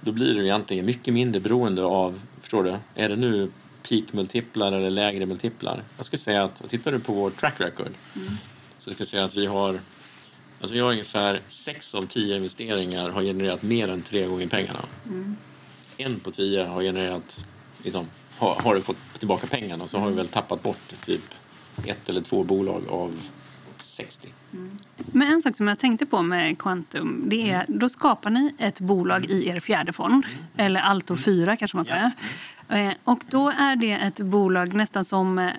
då 0.00 0.12
blir 0.12 0.34
du 0.34 0.44
egentligen 0.44 0.86
mycket 0.86 1.14
mindre 1.14 1.40
beroende 1.40 1.84
av, 1.84 2.20
förstår 2.40 2.62
du, 2.64 2.76
är 2.94 3.08
det 3.08 3.16
nu 3.16 3.50
peak-multiplar 3.88 4.72
eller 4.72 4.90
lägre 4.90 5.26
multiplar? 5.26 5.82
Jag 5.96 6.06
skulle 6.06 6.20
säga 6.20 6.44
att, 6.44 6.68
tittar 6.68 6.92
du 6.92 6.98
på 6.98 7.12
vår 7.12 7.30
track 7.30 7.60
record 7.60 7.92
mm. 8.16 8.32
så 8.78 8.90
jag 8.98 9.08
säga 9.08 9.24
att 9.24 9.36
vi 9.36 9.46
har 9.46 9.78
Alltså 10.60 10.74
vi 10.74 10.80
har 10.80 10.90
ungefär 10.90 11.40
6 11.48 11.94
av 11.94 12.06
10 12.06 12.36
investeringar 12.36 13.10
har 13.10 13.22
genererat 13.22 13.62
mer 13.62 13.88
än 13.88 14.02
tre 14.02 14.26
gånger 14.26 14.46
pengarna. 14.46 14.80
Mm. 15.06 15.36
En 15.96 16.20
på 16.20 16.30
10 16.30 16.64
har 16.64 16.82
genererat 16.82 17.46
liksom, 17.82 18.06
har, 18.38 18.54
har 18.54 18.74
du 18.74 18.80
fått 18.80 18.96
tillbaka 19.18 19.46
pengarna 19.46 19.88
så 19.88 19.98
har 19.98 20.08
du 20.08 20.14
väl 20.14 20.28
tappat 20.28 20.62
bort 20.62 20.92
typ 21.04 21.34
ett 21.84 22.08
eller 22.08 22.20
två 22.20 22.42
bolag 22.42 22.82
av 22.88 23.20
60. 23.82 24.28
Mm. 24.52 24.78
Men 24.96 25.32
en 25.32 25.42
sak 25.42 25.56
som 25.56 25.68
jag 25.68 25.78
tänkte 25.78 26.06
på 26.06 26.22
med 26.22 26.58
Quantum, 26.58 27.22
det 27.26 27.50
är 27.50 27.64
då 27.68 27.88
skapar 27.88 28.30
ni 28.30 28.54
ett 28.58 28.80
bolag 28.80 29.26
i 29.26 29.48
er 29.48 29.60
fjärde 29.60 29.92
fond, 29.92 30.24
mm. 30.24 30.66
eller 30.66 30.80
Altor 30.80 31.16
4 31.16 31.56
kanske 31.56 31.76
man 31.76 31.86
säger. 31.86 32.10
Ja. 32.68 32.92
Och 33.04 33.20
då 33.30 33.48
är 33.48 33.76
det 33.76 33.92
ett 33.92 34.20
bolag 34.20 34.74
nästan 34.74 35.04
som 35.04 35.38
eh, 35.38 35.50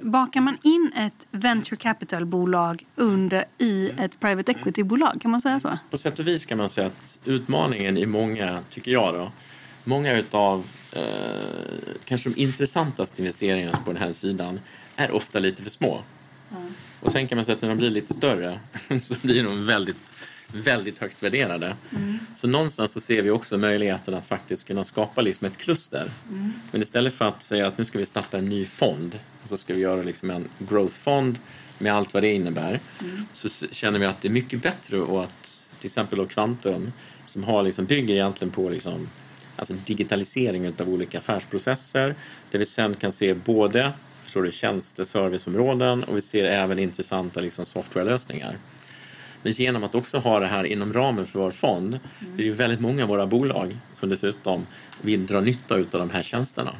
Bakar 0.00 0.40
man 0.40 0.58
in 0.62 0.92
ett 0.96 1.26
venture 1.30 1.76
capital-bolag 1.76 2.84
under 2.96 3.44
i 3.58 3.90
ett 3.98 4.20
private 4.20 4.52
equity-bolag? 4.52 5.20
Kan 5.22 5.30
man 5.30 5.40
säga 5.40 5.60
så? 5.60 5.78
På 5.90 5.98
sätt 5.98 6.18
och 6.18 6.26
vis 6.26 6.46
kan 6.46 6.58
man 6.58 6.68
säga 6.68 6.86
att 6.86 7.18
utmaningen 7.24 7.98
i 7.98 8.06
många, 8.06 8.62
tycker 8.70 8.90
jag 8.90 9.14
då, 9.14 9.32
många 9.84 10.16
utav 10.16 10.64
eh, 10.92 11.02
kanske 12.04 12.28
de 12.28 12.40
intressantaste 12.40 13.22
investeringarna 13.22 13.78
på 13.84 13.92
den 13.92 14.02
här 14.02 14.12
sidan 14.12 14.60
är 14.96 15.10
ofta 15.10 15.38
lite 15.38 15.62
för 15.62 15.70
små. 15.70 16.00
Mm. 16.50 16.74
Och 17.00 17.12
sen 17.12 17.28
kan 17.28 17.36
man 17.36 17.44
säga 17.44 17.56
att 17.56 17.62
när 17.62 17.68
de 17.68 17.78
blir 17.78 17.90
lite 17.90 18.14
större 18.14 18.60
så 19.02 19.14
blir 19.22 19.42
de 19.44 19.66
väldigt, 19.66 20.14
väldigt 20.52 20.98
högt 20.98 21.22
värderade. 21.22 21.76
Mm. 21.96 22.18
Så 22.36 22.46
någonstans 22.46 22.92
så 22.92 23.00
ser 23.00 23.22
vi 23.22 23.30
också 23.30 23.58
möjligheten 23.58 24.14
att 24.14 24.26
faktiskt 24.26 24.66
kunna 24.66 24.84
skapa 24.84 25.20
liksom 25.20 25.46
ett 25.46 25.56
kluster. 25.58 26.10
Mm. 26.28 26.52
Men 26.72 26.82
istället 26.82 27.14
för 27.14 27.24
att 27.24 27.42
säga 27.42 27.66
att 27.66 27.78
nu 27.78 27.84
ska 27.84 27.98
vi 27.98 28.06
starta 28.06 28.38
en 28.38 28.48
ny 28.48 28.64
fond 28.64 29.18
och 29.42 29.48
så 29.48 29.56
ska 29.56 29.74
vi 29.74 29.80
göra 29.80 30.02
liksom 30.02 30.30
en 30.30 30.48
growth-fond 30.58 31.38
med 31.78 31.94
allt 31.94 32.14
vad 32.14 32.22
det 32.22 32.32
innebär 32.32 32.80
så 33.34 33.46
s- 33.48 33.64
känner 33.72 33.98
vi 33.98 34.06
att 34.06 34.22
det 34.22 34.28
är 34.28 34.32
mycket 34.32 34.62
bättre 34.62 34.98
och 35.00 35.24
att 35.24 35.68
till 35.80 35.86
exempel 35.86 36.18
då 36.18 36.26
Quantum 36.26 36.92
som 37.26 37.44
har 37.44 37.62
liksom, 37.62 37.84
bygger 37.84 38.14
egentligen 38.14 38.52
på 38.52 38.68
liksom, 38.68 39.08
alltså 39.56 39.74
digitalisering 39.86 40.68
av 40.80 40.88
olika 40.88 41.18
affärsprocesser 41.18 42.14
där 42.50 42.58
vi 42.58 42.66
sen 42.66 42.94
kan 42.94 43.12
se 43.12 43.34
både 43.34 43.92
förstår 44.28 44.42
du, 44.42 44.52
tjänste 44.52 45.06
serviceområden 45.06 46.04
och 46.04 46.16
vi 46.16 46.22
ser 46.22 46.44
även 46.44 46.78
intressanta 46.78 47.40
liksom, 47.40 47.66
softwarelösningar. 47.66 48.56
Men 49.42 49.52
genom 49.52 49.84
att 49.84 49.94
också 49.94 50.18
ha 50.18 50.40
det 50.40 50.46
här 50.46 50.64
inom 50.64 50.92
ramen 50.92 51.26
för 51.26 51.38
vår 51.38 51.50
fond 51.50 52.00
det 52.20 52.26
är 52.26 52.36
det 52.36 52.42
ju 52.42 52.52
väldigt 52.52 52.80
många 52.80 53.02
av 53.02 53.08
våra 53.08 53.26
bolag 53.26 53.76
som 53.94 54.08
dessutom 54.08 54.66
vill 55.02 55.26
dra 55.26 55.40
nytta 55.40 55.74
av 55.74 55.86
de 55.90 56.10
här 56.10 56.22
tjänsterna. 56.22 56.74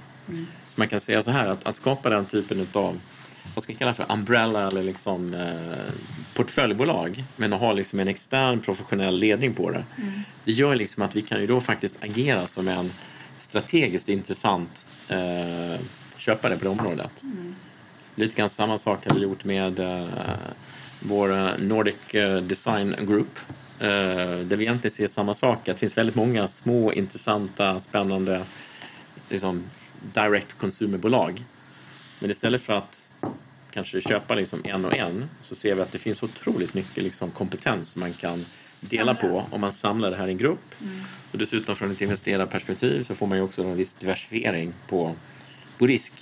Så 0.68 0.74
man 0.76 0.88
kan 0.88 1.00
säga 1.00 1.22
så 1.22 1.30
här 1.30 1.48
att, 1.48 1.66
att 1.66 1.76
skapa 1.76 2.10
den 2.10 2.24
typen 2.24 2.66
av 2.72 3.00
vad 3.54 3.62
ska 3.62 3.72
jag 3.72 3.78
kalla 3.78 3.94
för 3.94 4.06
umbrella 4.08 4.68
eller 4.68 4.82
liksom 4.82 5.34
eh, 5.34 5.94
portföljbolag 6.34 7.24
men 7.36 7.52
att 7.52 7.60
ha 7.60 7.72
liksom 7.72 8.00
en 8.00 8.08
extern 8.08 8.60
professionell 8.60 9.18
ledning 9.18 9.54
på 9.54 9.70
det. 9.70 9.84
Det 10.44 10.52
gör 10.52 10.76
liksom 10.76 11.02
att 11.02 11.16
vi 11.16 11.22
kan 11.22 11.40
ju 11.40 11.46
då 11.46 11.60
faktiskt 11.60 11.96
agera 12.00 12.46
som 12.46 12.68
en 12.68 12.92
strategiskt 13.38 14.08
intressant 14.08 14.86
eh, 15.08 15.80
köpare 16.18 16.56
på 16.56 16.64
det 16.64 16.70
området. 16.70 17.24
Lite 18.14 18.36
grann 18.36 18.50
samma 18.50 18.78
sak 18.78 19.06
har 19.06 19.14
vi 19.14 19.20
gjort 19.20 19.44
med 19.44 19.78
eh, 19.78 20.08
vår 21.00 21.32
eh, 21.32 21.50
Nordic 21.58 22.14
eh, 22.14 22.36
Design 22.36 22.96
Group. 23.00 23.38
Eh, 23.80 23.88
där 24.46 24.56
vi 24.56 24.64
egentligen 24.64 24.94
ser 24.94 25.06
samma 25.06 25.34
sak. 25.34 25.58
Att 25.58 25.76
det 25.76 25.80
finns 25.80 25.96
väldigt 25.96 26.16
många 26.16 26.48
små, 26.48 26.92
intressanta, 26.92 27.80
spännande 27.80 28.42
liksom, 29.28 29.64
direct 30.00 30.58
consumer-bolag. 30.58 31.44
Men 32.18 32.30
istället 32.30 32.62
för 32.62 32.72
att 32.72 33.10
kanske 33.70 34.00
köpa 34.00 34.34
liksom 34.34 34.60
en 34.64 34.84
och 34.84 34.96
en 34.96 35.28
så 35.42 35.54
ser 35.54 35.74
vi 35.74 35.82
att 35.82 35.92
det 35.92 35.98
finns 35.98 36.22
otroligt 36.22 36.74
mycket 36.74 37.04
liksom 37.04 37.30
kompetens 37.30 37.96
man 37.96 38.12
kan 38.12 38.44
dela 38.80 39.14
på 39.14 39.44
om 39.50 39.60
man 39.60 39.72
samlar 39.72 40.10
det 40.10 40.16
här 40.16 40.28
i 40.28 40.30
en 40.30 40.38
grupp. 40.38 40.74
Och 41.32 41.38
dessutom 41.38 41.76
från 41.76 41.90
ett 41.92 42.00
investerarperspektiv 42.00 43.02
så 43.02 43.14
får 43.14 43.26
man 43.26 43.38
ju 43.38 43.44
också 43.44 43.62
en 43.62 43.76
viss 43.76 43.92
diversifiering 43.92 44.72
på, 44.88 45.14
på 45.78 45.86
risk. 45.86 46.12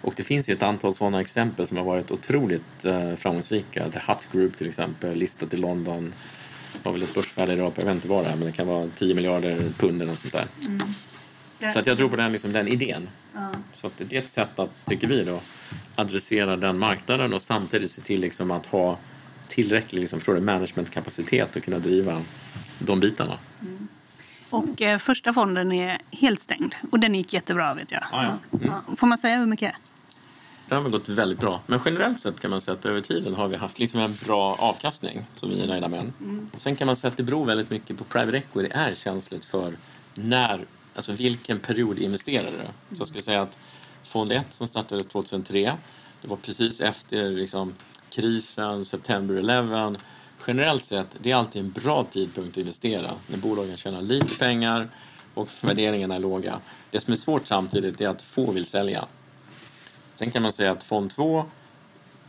Och 0.00 0.14
det 0.16 0.24
finns 0.24 0.48
ju 0.48 0.52
ett 0.52 0.62
antal 0.62 0.94
sådana 0.94 1.20
exempel 1.20 1.66
som 1.66 1.76
har 1.76 1.84
varit 1.84 2.10
otroligt 2.10 2.84
eh, 2.84 3.14
framgångsrika. 3.14 3.90
The 3.90 3.98
Hut 4.06 4.28
Group 4.32 4.56
till 4.56 4.68
exempel, 4.68 5.16
listat 5.16 5.54
i 5.54 5.56
London. 5.56 6.12
Har 6.82 6.92
väl 6.92 7.02
ett 7.02 7.14
börsvärde 7.14 7.52
idag 7.52 7.74
på, 7.74 7.80
jag 7.80 7.86
vet 7.86 7.94
inte 7.94 8.08
vad 8.08 8.24
det 8.24 8.30
är, 8.30 8.36
men 8.36 8.46
det 8.46 8.52
kan 8.52 8.66
vara 8.66 8.88
10 8.98 9.14
miljarder 9.14 9.58
pund 9.78 10.02
eller 10.02 10.12
något 10.12 10.20
sånt 10.20 10.32
där. 10.32 10.46
Så 11.72 11.78
att 11.78 11.86
jag 11.86 11.96
tror 11.96 12.08
på 12.08 12.16
den, 12.16 12.32
liksom, 12.32 12.52
den 12.52 12.68
idén. 12.68 13.08
Så 13.72 13.86
att 13.86 13.92
det 13.98 14.16
är 14.16 14.18
ett 14.18 14.30
sätt 14.30 14.58
att, 14.58 14.84
tycker 14.84 15.06
vi 15.06 15.24
då, 15.24 15.40
adressera 15.94 16.56
den 16.56 16.78
marknaden 16.78 17.32
och 17.32 17.42
samtidigt 17.42 17.90
se 17.90 18.02
till 18.02 18.20
liksom, 18.20 18.50
att 18.50 18.66
ha 18.66 18.98
tillräcklig 19.48 20.00
liksom, 20.00 20.44
managementkapacitet 20.44 21.56
och 21.56 21.62
kunna 21.62 21.78
driva 21.78 22.22
de 22.78 23.00
bitarna. 23.00 23.38
Och 24.52 24.82
eh, 24.82 24.98
första 24.98 25.32
fonden 25.32 25.72
är 25.72 25.98
helt 26.10 26.40
stängd. 26.40 26.74
Och 26.90 26.98
den 26.98 27.14
gick 27.14 27.32
jättebra 27.32 27.74
vet 27.74 27.90
jag. 27.90 28.02
Ja, 28.12 28.38
ja. 28.50 28.58
Ja. 28.60 28.94
Får 28.96 29.06
man 29.06 29.18
säga 29.18 29.38
hur 29.38 29.46
mycket? 29.46 29.74
Det 30.68 30.74
har 30.74 30.82
väl 30.82 30.92
gått 30.92 31.08
väldigt 31.08 31.40
bra. 31.40 31.60
Men 31.66 31.80
generellt 31.84 32.20
sett 32.20 32.40
kan 32.40 32.50
man 32.50 32.60
säga 32.60 32.74
att 32.74 32.86
över 32.86 33.00
tiden 33.00 33.34
har 33.34 33.48
vi 33.48 33.56
haft 33.56 33.78
liksom 33.78 34.00
en 34.00 34.14
bra 34.26 34.56
avkastning 34.58 35.24
som 35.34 35.50
vi 35.50 35.62
är 35.62 35.66
nöjda 35.66 35.88
med. 35.88 36.12
Sen 36.56 36.76
kan 36.76 36.86
man 36.86 36.96
säga 36.96 37.10
att 37.10 37.16
det 37.16 37.22
beror 37.22 37.44
väldigt 37.44 37.70
mycket 37.70 37.98
på 37.98 38.04
private 38.04 38.36
equity 38.36 38.70
är 38.74 38.94
känsligt 38.94 39.44
för 39.44 39.76
när, 40.14 40.64
alltså 40.94 41.12
vilken 41.12 41.58
period 41.58 41.98
investerar 41.98 42.50
du? 42.50 42.96
Så 42.96 43.00
jag 43.00 43.06
skulle 43.06 43.22
säga 43.22 43.42
att 43.42 43.58
Fond 44.02 44.32
1 44.32 44.46
som 44.50 44.68
startades 44.68 45.06
2003, 45.06 45.76
det 46.22 46.28
var 46.28 46.36
precis 46.36 46.80
efter 46.80 47.30
liksom, 47.30 47.74
krisen, 48.10 48.84
September 48.84 49.34
11. 49.34 49.96
Generellt 50.46 50.84
sett, 50.84 51.16
det 51.22 51.30
är 51.30 51.34
alltid 51.34 51.62
en 51.62 51.70
bra 51.70 52.04
tidpunkt 52.04 52.54
att 52.54 52.58
investera 52.58 53.10
när 53.26 53.38
bolagen 53.38 53.76
tjänar 53.76 54.02
lite 54.02 54.38
pengar 54.38 54.88
och 55.34 55.48
värderingarna 55.60 56.14
är 56.14 56.18
låga. 56.18 56.60
Det 56.90 57.00
som 57.00 57.12
är 57.12 57.16
svårt 57.16 57.46
samtidigt 57.46 58.00
är 58.00 58.08
att 58.08 58.22
få 58.22 58.50
vill 58.50 58.66
sälja. 58.66 59.04
Sen 60.14 60.30
kan 60.30 60.42
man 60.42 60.52
säga 60.52 60.72
att 60.72 60.84
fond 60.84 61.10
2 61.10 61.44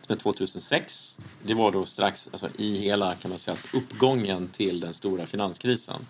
som 0.02 0.16
är 0.16 0.20
2006, 0.20 1.18
det 1.44 1.54
var 1.54 1.72
då 1.72 1.86
strax 1.86 2.30
alltså 2.32 2.48
i 2.58 2.78
hela 2.78 3.16
kan 3.16 3.30
man 3.30 3.40
säga, 3.40 3.58
att 3.64 3.76
uppgången 3.76 4.48
till 4.48 4.80
den 4.80 4.94
stora 4.94 5.26
finanskrisen. 5.26 6.06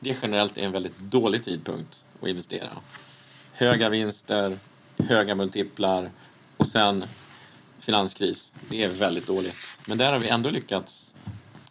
Det 0.00 0.16
generellt 0.22 0.58
är 0.58 0.62
en 0.62 0.72
väldigt 0.72 0.98
dålig 0.98 1.44
tidpunkt 1.44 2.04
att 2.22 2.28
investera. 2.28 2.68
Höga 3.52 3.88
vinster, 3.88 4.58
höga 4.96 5.34
multiplar 5.34 6.10
och 6.56 6.66
sen 6.66 7.04
finanskris. 7.88 8.52
Det 8.68 8.84
är 8.84 8.88
väldigt 8.88 9.26
dåligt. 9.26 9.54
Men 9.86 9.98
där 9.98 10.12
har 10.12 10.18
vi 10.18 10.28
ändå 10.28 10.50
lyckats 10.50 11.14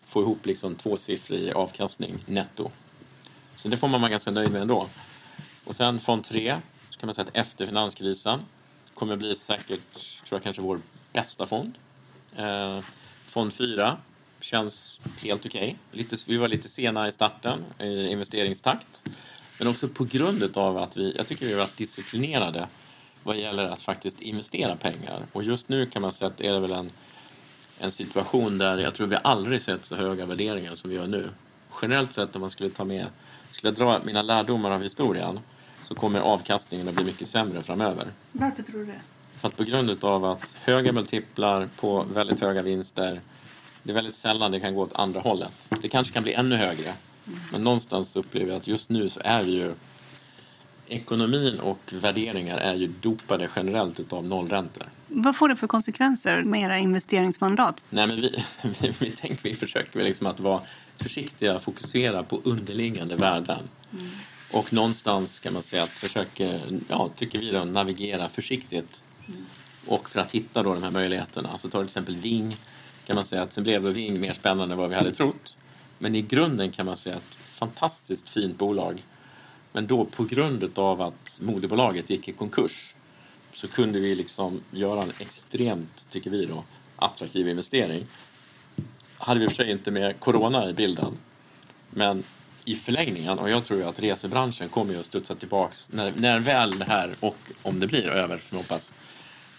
få 0.05 0.21
ihop 0.21 0.45
liksom 0.45 0.75
tvåsiffrig 0.75 1.51
avkastning 1.51 2.23
netto. 2.25 2.71
Så 3.55 3.67
det 3.67 3.77
får 3.77 3.87
man 3.87 4.01
vara 4.01 4.11
ganska 4.11 4.31
nöjd 4.31 4.51
med 4.51 4.61
ändå. 4.61 4.87
Och 5.63 5.75
sen 5.75 5.99
fond 5.99 6.23
3, 6.23 6.61
så 6.89 6.99
kan 6.99 7.07
man 7.07 7.13
säga 7.13 7.25
att 7.27 7.35
efter 7.35 7.65
finanskrisen 7.65 8.39
kommer 8.93 9.15
bli 9.15 9.35
säkert, 9.35 9.93
tror 9.93 10.37
jag, 10.37 10.43
kanske 10.43 10.61
vår 10.61 10.79
bästa 11.13 11.45
fond. 11.45 11.73
Eh, 12.35 12.79
fond 13.25 13.53
4 13.53 13.97
känns 14.41 14.99
helt 15.23 15.45
okej. 15.45 15.77
Okay. 15.93 16.17
vi 16.27 16.37
var 16.37 16.47
lite 16.47 16.69
sena 16.69 17.07
i 17.07 17.11
starten 17.11 17.65
i 17.79 18.07
investeringstakt. 18.07 19.09
Men 19.59 19.67
också 19.67 19.87
på 19.87 20.03
grund 20.03 20.57
av 20.57 20.77
att 20.77 20.97
vi, 20.97 21.13
jag 21.17 21.27
tycker 21.27 21.45
vi 21.45 21.51
har 21.53 21.59
varit 21.59 21.77
disciplinerade 21.77 22.67
vad 23.27 23.37
gäller 23.37 23.69
att 23.69 23.81
faktiskt 23.81 24.21
investera 24.21 24.75
pengar. 24.75 25.25
Och 25.33 25.43
just 25.43 25.69
nu 25.69 25.85
kan 25.85 26.01
man 26.01 26.11
säga 26.11 26.27
att 26.27 26.37
det 26.37 26.47
är 26.47 26.59
väl 26.59 26.71
en, 26.71 26.91
en 27.79 27.91
situation 27.91 28.57
där 28.57 28.77
jag 28.77 28.95
tror 28.95 29.07
vi 29.07 29.17
aldrig 29.23 29.61
sett 29.61 29.85
så 29.85 29.95
höga 29.95 30.25
värderingar 30.25 30.75
som 30.75 30.89
vi 30.89 30.95
gör 30.95 31.07
nu. 31.07 31.29
Generellt 31.81 32.13
sett 32.13 32.35
om 32.35 32.41
man 32.41 32.49
skulle 32.49 32.69
ta 32.69 32.83
med, 32.85 33.05
skulle 33.51 33.69
jag 33.69 33.75
dra 33.75 34.01
mina 34.05 34.21
lärdomar 34.21 34.71
av 34.71 34.81
historien 34.81 35.39
så 35.83 35.95
kommer 35.95 36.19
avkastningen 36.19 36.87
att 36.87 36.95
bli 36.95 37.05
mycket 37.05 37.27
sämre 37.27 37.63
framöver. 37.63 38.07
Varför 38.31 38.63
tror 38.63 38.79
du 38.79 38.85
det? 38.85 39.01
För 39.39 39.47
att 39.47 39.57
på 39.57 39.63
grund 39.63 40.03
av 40.03 40.25
att 40.25 40.55
höga 40.63 40.91
multiplar 40.91 41.69
på 41.75 42.03
väldigt 42.13 42.39
höga 42.39 42.61
vinster, 42.61 43.21
det 43.83 43.91
är 43.91 43.95
väldigt 43.95 44.15
sällan 44.15 44.51
det 44.51 44.59
kan 44.59 44.75
gå 44.75 44.81
åt 44.81 44.93
andra 44.93 45.19
hållet. 45.19 45.71
Det 45.81 45.89
kanske 45.89 46.13
kan 46.13 46.23
bli 46.23 46.33
ännu 46.33 46.55
högre. 46.55 46.93
Men 47.51 47.63
någonstans 47.63 48.15
upplever 48.15 48.47
jag 48.47 48.57
att 48.57 48.67
just 48.67 48.89
nu 48.89 49.09
så 49.09 49.19
är 49.23 49.43
vi 49.43 49.51
ju 49.51 49.73
ekonomin 50.87 51.59
och 51.59 51.79
värderingar 51.91 52.57
är 52.57 52.73
ju 52.73 52.87
dopade 52.87 53.49
generellt 53.55 53.99
utav 53.99 54.25
nollräntor. 54.25 54.83
Vad 55.07 55.35
får 55.35 55.49
det 55.49 55.55
för 55.55 55.67
konsekvenser 55.67 56.43
med 56.43 56.61
era 56.61 56.77
investeringsmandat? 56.77 57.75
Nej, 57.89 58.07
men 58.07 58.21
vi, 58.21 58.43
vi, 58.79 58.93
vi, 58.99 59.11
tänker, 59.11 59.43
vi 59.43 59.55
försöker 59.55 60.03
liksom 60.03 60.27
att 60.27 60.39
vara 60.39 60.61
försiktiga, 60.97 61.59
fokusera 61.59 62.23
på 62.23 62.41
underliggande 62.43 63.15
värden. 63.15 63.63
Och 64.53 64.73
någonstans 64.73 65.39
kan 65.39 65.53
man 65.53 65.63
säga 65.63 65.83
att 65.83 65.89
försöker, 65.89 66.61
ja, 66.89 67.09
tycker 67.15 67.39
vi 67.39 67.51
då, 67.51 67.63
navigera 67.63 68.29
försiktigt. 68.29 69.03
Och 69.87 70.09
för 70.09 70.19
att 70.19 70.31
hitta 70.31 70.63
då 70.63 70.73
de 70.73 70.83
här 70.83 70.91
möjligheterna. 70.91 71.57
Så 71.57 71.69
tar 71.69 71.79
till 71.79 71.87
exempel 71.87 72.15
Ving, 72.15 72.57
kan 73.05 73.15
man 73.15 73.25
säga 73.25 73.41
att 73.41 73.53
sen 73.53 73.63
blev 73.63 73.83
då 73.83 73.89
Ving 73.89 74.19
mer 74.19 74.33
spännande 74.33 74.73
än 74.73 74.79
vad 74.79 74.89
vi 74.89 74.95
hade 74.95 75.11
trott. 75.11 75.57
Men 75.99 76.15
i 76.15 76.21
grunden 76.21 76.71
kan 76.71 76.85
man 76.85 76.95
säga 76.95 77.15
att 77.15 77.35
fantastiskt 77.35 78.29
fint 78.29 78.57
bolag. 78.57 79.03
Men 79.71 79.87
då 79.87 80.05
på 80.05 80.23
grund 80.23 80.79
av 80.79 81.01
att 81.01 81.39
moderbolaget 81.41 82.09
gick 82.09 82.27
i 82.27 82.31
konkurs 82.31 82.93
så 83.53 83.67
kunde 83.67 83.99
vi 83.99 84.15
liksom 84.15 84.61
göra 84.71 85.01
en 85.01 85.11
extremt, 85.19 86.07
tycker 86.09 86.29
vi 86.29 86.45
då, 86.45 86.63
attraktiv 86.95 87.47
investering. 87.47 88.05
Hade 89.17 89.39
vi 89.39 89.45
i 89.45 89.47
och 89.47 89.51
för 89.51 89.63
sig 89.63 89.71
inte 89.71 89.91
med 89.91 90.19
corona 90.19 90.69
i 90.69 90.73
bilden. 90.73 91.17
Men 91.89 92.23
i 92.65 92.75
förlängningen, 92.75 93.39
och 93.39 93.49
jag 93.49 93.65
tror 93.65 93.79
ju 93.79 93.85
att 93.85 93.99
resebranschen 93.99 94.69
kommer 94.69 94.93
ju 94.93 94.99
att 94.99 95.05
studsa 95.05 95.35
tillbaks 95.35 95.91
när, 95.93 96.13
när 96.15 96.39
väl 96.39 96.79
det 96.79 96.85
här, 96.85 97.13
och 97.19 97.37
om 97.61 97.79
det 97.79 97.87
blir 97.87 98.07
över, 98.07 98.37
för 98.37 98.55
hoppas, 98.55 98.93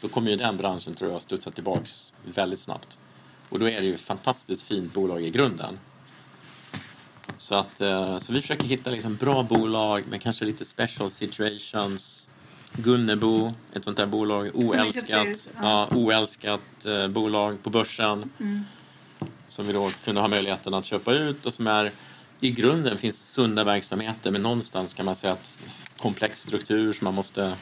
då 0.01 0.09
kommer 0.09 0.31
ju 0.31 0.37
den 0.37 0.57
branschen 0.57 0.94
tror 0.94 1.11
jag 1.11 1.16
att 1.16 1.23
studsa 1.23 1.51
tillbaks 1.51 2.12
väldigt 2.25 2.61
snabbt. 2.61 2.99
Och 3.49 3.59
då 3.59 3.68
är 3.68 3.81
det 3.81 3.87
ju 3.87 3.94
ett 3.94 4.01
fantastiskt 4.01 4.62
fint 4.62 4.92
bolag 4.92 5.23
i 5.23 5.31
grunden. 5.31 5.79
Så, 7.38 7.55
att, 7.55 7.81
eh, 7.81 8.18
så 8.18 8.33
vi 8.33 8.40
försöker 8.40 8.64
hitta 8.64 8.90
liksom 8.90 9.16
bra 9.16 9.42
bolag 9.42 10.05
med 10.11 10.22
kanske 10.22 10.44
lite 10.44 10.64
special 10.64 11.11
situations. 11.11 12.29
Gunnebo, 12.72 13.53
ett 13.72 13.85
sånt 13.85 13.96
där 13.96 14.07
bolag, 14.07 14.51
oälskat, 14.55 15.27
ut, 15.27 15.48
ja. 15.61 15.88
oälskat 15.90 16.87
eh, 16.87 17.09
bolag 17.09 17.62
på 17.62 17.70
börsen. 17.70 18.31
Som 19.48 19.66
vi 19.66 19.72
då 19.72 19.90
kunde 20.05 20.20
ha 20.20 20.29
möjligheten 20.29 20.74
att 20.74 20.85
köpa 20.85 21.12
ut 21.12 21.46
och 21.46 21.55
som 21.55 21.66
är 21.66 21.92
i 22.40 22.51
grunden 22.51 22.98
finns 22.98 23.33
sunda 23.33 23.64
verksamheter 23.64 24.31
men 24.31 24.42
någonstans 24.42 24.94
kan 24.94 25.07
man 25.07 25.16
säga 25.16 25.33
att 25.33 25.59
komplex 25.96 26.40
struktur 26.40 26.92
som 26.92 27.05
man 27.05 27.14
måste 27.14 27.57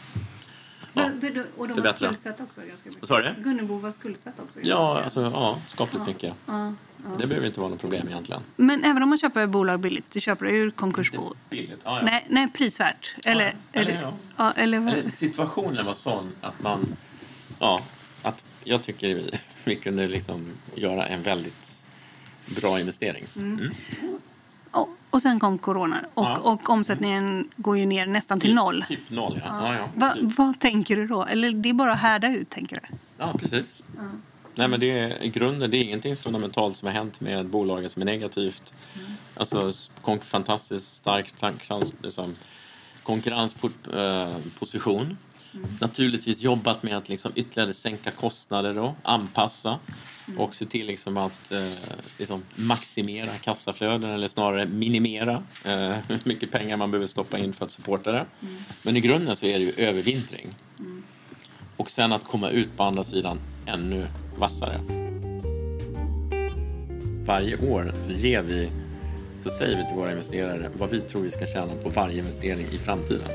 Ja. 0.97 1.11
Och 1.57 1.69
de 1.69 1.81
var 1.81 1.93
skuldsatta 1.93 2.43
också 2.43 2.61
ganska 2.61 2.91
mycket. 2.91 3.09
Du? 3.09 3.43
Gunnebo 3.43 3.79
var 3.79 3.91
skuldsatt 3.91 4.41
också. 4.41 4.59
Ja, 4.63 5.03
alltså, 5.05 5.21
ja 5.23 5.59
skapligt 5.69 6.07
mycket. 6.07 6.35
Ja, 6.47 6.73
Det 7.19 7.27
behöver 7.27 7.47
inte 7.47 7.61
vara 7.61 7.71
något 7.71 7.81
problem 7.81 8.09
egentligen. 8.09 8.43
Men 8.57 8.85
även 8.85 9.03
om 9.03 9.09
man 9.09 9.19
köper 9.19 9.47
bolag 9.47 9.81
billigt, 9.81 10.13
du 10.13 10.21
köper 10.21 10.47
det 10.47 10.53
ur 10.53 10.71
konkursbo. 10.71 11.35
Billigt, 11.51 11.81
ja, 11.85 11.99
ja. 11.99 12.03
Nej, 12.05 12.27
nej, 12.29 12.49
prisvärt. 12.55 13.15
Eller, 13.25 13.45
Ja, 13.45 13.81
eller 13.81 13.93
eller, 13.93 14.03
ja. 14.03 14.13
ja, 14.37 14.53
eller, 14.53 15.11
situationen 15.11 15.87
var 15.87 15.95
sån 15.95 16.33
att 16.41 16.63
man... 16.63 16.97
Ja, 17.59 17.83
att 18.23 18.45
jag 18.65 18.83
tycker 18.83 19.15
vi, 19.15 19.31
vi 19.65 19.77
kunde 19.77 20.09
liksom 20.09 20.53
göra 20.75 21.07
en 21.07 21.23
väldigt 21.23 21.83
bra 22.47 22.81
investering. 22.81 23.25
Mm. 23.37 23.71
Och, 24.03 24.21
och 25.17 25.23
sen 25.23 25.41
kom 25.41 25.59
corona 25.59 25.97
och, 26.15 26.25
Ja. 26.25 26.37
och 26.39 26.71
omsättningen 26.71 27.51
går 27.57 27.79
ju 27.79 27.87
ner 27.87 28.07
nästan 28.07 28.41
till 28.41 28.55
noll. 28.55 28.85
Typ 28.89 29.11
noll, 29.11 29.41
ja. 29.45 29.73
ja. 29.73 29.75
ja, 29.75 29.89
Va, 29.95 30.13
typ. 30.13 30.39
vad 30.39 30.61
tänker 30.61 30.97
du 30.97 31.07
då? 31.07 31.25
Eller 31.25 31.51
det 31.51 31.69
är 31.69 31.73
bara 31.75 31.93
att 31.93 32.01
härda 32.01 32.29
ut, 32.29 32.51
tänker 32.51 32.81
du? 32.91 32.97
Ja, 33.19 33.35
precis. 33.39 33.83
Nej, 34.55 34.69
men 34.69 34.81
det 34.81 34.99
är, 34.99 35.23
I 35.23 35.29
grunden 35.29 35.71
det 35.71 35.77
är 35.77 35.83
ingenting 35.83 36.17
fundamentalt 36.17 36.77
som 36.77 36.87
har 36.87 36.93
hänt 36.93 37.21
med 37.21 37.47
bolaget 37.47 37.93
som 37.93 38.03
är 38.03 38.07
negativt. 38.07 38.73
Alltså 39.37 39.71
kon- 40.03 40.21
fantastiskt 40.21 40.95
stark 40.95 41.35
liksom, 42.03 42.35
konkurrensposition. 43.03 45.19
Naturligtvis 45.81 46.43
jobbat 46.43 46.83
med 46.83 46.97
att 46.97 47.09
liksom 47.09 47.33
ytterligare 47.35 47.73
sänka 47.73 48.11
kostnader 48.11 48.79
och 48.79 48.95
anpassa 49.03 49.79
och 50.37 50.57
se 50.57 50.67
till 50.67 50.87
liksom 50.87 51.17
att 51.17 51.53
eh, 51.53 51.59
liksom 52.19 52.43
maximera 52.55 53.31
kassaflöden 53.31 54.11
eller 54.11 54.29
snarare 54.29 54.67
minimera 54.67 55.45
eh, 55.65 55.97
hur 56.09 56.21
mycket 56.25 56.51
pengar 56.51 56.77
man 56.77 56.91
behöver 56.91 57.09
stoppa 57.09 57.39
in 57.39 57.53
för 57.53 57.65
att 57.65 57.71
supporta 57.71 58.12
det. 58.12 58.27
Men 58.83 58.97
i 58.97 59.01
grunden 59.01 59.37
så 59.37 59.47
är 59.47 59.59
det 59.59 59.65
ju 59.65 59.87
övervintring. 59.87 60.55
Och 61.77 61.91
sen 61.91 62.12
att 62.12 62.25
komma 62.25 62.51
ut 62.51 62.77
på 62.77 62.83
andra 62.83 63.05
sidan 63.05 63.39
ännu 63.67 64.07
vassare. 64.39 64.81
Varje 67.27 67.57
år 67.57 67.93
så 68.07 68.12
ger 68.12 68.43
vi, 68.43 68.71
så 69.45 69.51
säger 69.51 69.77
vi 69.77 69.87
till 69.87 69.97
våra 69.97 70.11
investerare 70.11 70.71
vad 70.79 70.91
vi 70.91 71.01
tror 71.01 71.23
vi 71.23 71.31
ska 71.31 71.47
tjäna 71.47 71.75
på 71.83 71.89
varje 71.89 72.19
investering 72.19 72.67
i 72.73 72.79
framtiden. 72.79 73.29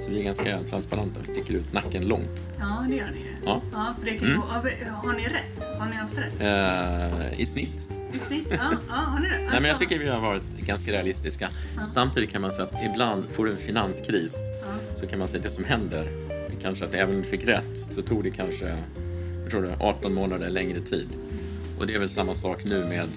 Så 0.00 0.10
vi 0.10 0.20
är 0.20 0.24
ganska 0.24 0.62
transparenta, 0.62 1.20
vi 1.20 1.26
sticker 1.26 1.54
ut 1.54 1.72
nacken 1.72 2.08
långt. 2.08 2.44
Ja, 2.60 2.86
det 2.88 2.96
gör 2.96 3.10
ni 3.10 3.18
ju. 3.20 3.26
Ja. 3.44 3.62
Ja, 3.72 3.94
för 3.98 4.06
det 4.06 4.14
kan 4.14 4.28
Mm. 4.28 4.40
gå, 4.40 4.46
har 4.92 5.12
ni 5.12 5.22
rätt? 5.24 5.78
Har 5.78 5.86
ni 5.86 5.96
haft 5.96 6.18
rätt? 6.18 6.40
Eh, 7.34 7.40
I 7.40 7.46
snitt. 7.46 7.88
I 8.12 8.18
snitt? 8.18 8.46
Ja, 8.50 8.56
ja 8.88 8.94
har 8.94 9.20
ni 9.20 9.28
rätt? 9.28 9.40
Nej, 9.40 9.48
men 9.52 9.54
jag 9.54 9.68
Alltså- 9.70 9.78
tycker 9.84 9.98
vi 9.98 10.08
har 10.08 10.20
varit 10.20 10.42
ganska 10.58 10.90
realistiska. 10.92 11.48
Samtidigt 11.94 12.30
kan 12.30 12.42
man 12.42 12.52
säga 12.52 12.64
att 12.68 12.84
ibland 12.92 13.24
får 13.32 13.44
du 13.44 13.50
en 13.50 13.56
finanskris 13.58 14.36
så 14.96 15.06
kan 15.06 15.18
man 15.18 15.28
säga 15.28 15.38
att 15.38 15.44
det 15.44 15.50
som 15.50 15.64
händer 15.64 16.08
kanske 16.62 16.84
att 16.84 16.94
även 16.94 17.14
om 17.16 17.22
du 17.22 17.28
fick 17.28 17.48
rätt 17.48 17.78
så 17.90 18.02
tog 18.02 18.24
det 18.24 18.30
kanske 18.30 18.76
jag 19.42 19.50
tror 19.50 19.62
det, 19.62 19.76
18 19.80 20.14
månader 20.14 20.50
längre 20.50 20.80
tid. 20.80 21.08
Och 21.78 21.86
det 21.86 21.94
är 21.94 21.98
väl 21.98 22.10
samma 22.10 22.34
sak 22.34 22.64
nu 22.64 22.84
med 22.84 23.08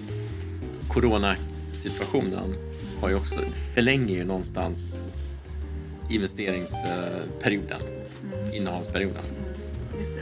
coronasituationen 0.88 2.54
har 3.00 3.08
ju 3.08 3.14
också, 3.14 3.34
förlänger 3.74 4.14
ju 4.14 4.24
någonstans 4.24 5.08
investeringsperioden, 6.08 7.80
innehavsperioden. 8.52 9.22
Just 9.98 10.14
det. 10.14 10.20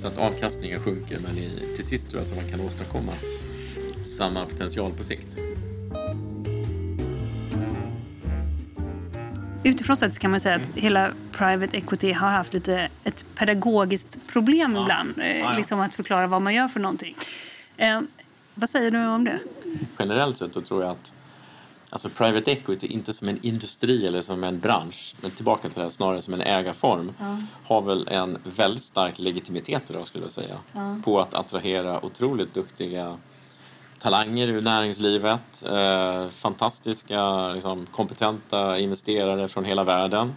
Så 0.00 0.06
att 0.06 0.18
avkastningen 0.18 0.80
sjunker 0.80 1.18
men 1.18 1.38
i, 1.38 1.62
till 1.76 1.84
sist 1.86 2.10
tror 2.10 2.22
jag 2.22 2.30
att 2.30 2.36
man 2.36 2.50
kan 2.50 2.60
åstadkomma 2.60 3.12
samma 4.06 4.46
potential 4.46 4.92
på 4.92 5.04
sikt. 5.04 5.36
Utifrån 9.64 9.96
sett 9.96 10.18
kan 10.18 10.30
man 10.30 10.40
säga 10.40 10.54
att 10.56 10.62
hela 10.74 11.12
private 11.32 11.76
equity 11.76 12.12
har 12.12 12.30
haft 12.30 12.54
lite 12.54 12.88
ett 13.04 13.24
pedagogiskt 13.34 14.18
problem 14.26 14.74
Ja. 14.74 14.82
ibland. 14.82 15.18
eh, 15.18 15.38
Ja, 15.38 15.50
ja. 15.52 15.56
Liksom 15.56 15.80
att 15.80 15.94
förklara 15.94 16.26
vad 16.26 16.42
man 16.42 16.54
gör 16.54 16.68
för 16.68 16.80
någonting. 16.80 17.16
Eh, 17.76 18.00
vad 18.54 18.70
säger 18.70 18.90
du 18.90 19.06
om 19.06 19.24
det? 19.24 19.38
generellt 19.98 20.36
sett 20.38 20.64
tror 20.64 20.82
jag 20.82 20.90
att 20.90 21.12
alltså 21.90 22.08
private 22.08 22.52
equity, 22.52 22.86
inte 22.86 23.12
som 23.12 23.28
en 23.28 23.38
industri 23.42 24.06
eller 24.06 24.22
som 24.22 24.44
en 24.44 24.60
bransch, 24.60 25.14
men 25.20 25.30
tillbaka 25.30 25.68
till 25.68 25.78
det 25.78 25.82
här, 25.82 25.90
snarare 25.90 26.22
som 26.22 26.34
en 26.34 26.40
ägarform, 26.40 27.12
har 27.64 27.82
väl 27.82 28.08
en 28.08 28.38
väldigt 28.44 28.84
stark 28.84 29.18
legitimitet 29.18 29.90
idag 29.90 30.06
skulle 30.06 30.24
jag 30.24 30.32
säga. 30.32 30.58
På 31.04 31.20
att 31.20 31.34
attrahera 31.34 32.04
otroligt 32.04 32.54
duktiga 32.54 33.18
talanger 33.98 34.48
ur 34.48 34.60
näringslivet, 34.60 35.64
eh, 35.66 36.28
fantastiska, 36.28 37.52
liksom, 37.52 37.86
kompetenta 37.86 38.78
investerare 38.78 39.48
från 39.48 39.64
hela 39.64 39.84
världen, 39.84 40.34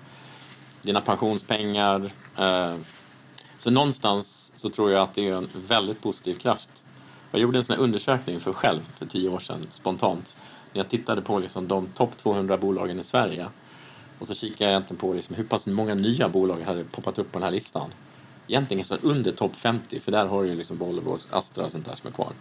dina 0.82 1.02
pensionspengar. 1.02 2.12
Eh, 2.38 2.76
så 3.58 3.72
någonstans 3.72 4.54
så 4.56 4.70
tror 4.70 4.92
jag 4.92 5.04
att 5.04 5.14
det 5.14 5.28
är 5.28 5.34
en 5.34 5.50
väldigt 5.68 6.02
positiv 6.02 6.36
kraft. 6.36 6.86
Jag 7.32 7.42
gjorde 7.42 7.58
en 7.58 7.64
sån 7.64 7.78
undersökning 7.78 8.40
för 8.40 8.54
själv 8.54 8.82
för 8.98 9.06
tio 9.06 9.30
år 9.30 9.40
sedan, 9.40 9.68
spontant. 9.72 10.36
Jag 10.74 10.90
tittade 10.90 11.22
på 11.22 11.40
liksom 11.40 11.68
de 11.68 11.88
topp 11.88 12.18
200 12.18 12.58
bolagen 12.58 13.00
i 13.00 13.04
Sverige. 13.04 13.48
Och 14.20 14.28
så 14.28 14.34
kikade 14.34 14.64
jag 14.64 14.70
egentligen 14.70 15.00
på 15.00 15.14
liksom 15.14 15.36
hur 15.36 15.44
pass 15.44 15.68
många 15.68 15.96
nya 15.96 16.30
bolag 16.30 16.62
hade 16.62 16.84
poppat 16.84 17.20
upp 17.20 17.32
på 17.32 17.40
den 17.40 17.44
här 17.44 17.52
listan. 17.52 17.94
Egentligen 18.48 18.86
så 18.86 18.96
under 19.02 19.32
topp 19.32 19.56
50, 19.56 20.00
för 20.00 20.12
där 20.12 20.26
har 20.26 20.44
du 20.44 20.50
ju 20.50 20.56
liksom 20.56 20.78
Volvo, 20.78 21.10
och 21.10 21.20
Astra 21.30 21.66
och 21.66 21.72
sånt 21.72 21.86
där 21.86 21.96
som 21.96 22.08
är 22.08 22.12
kvar. 22.12 22.32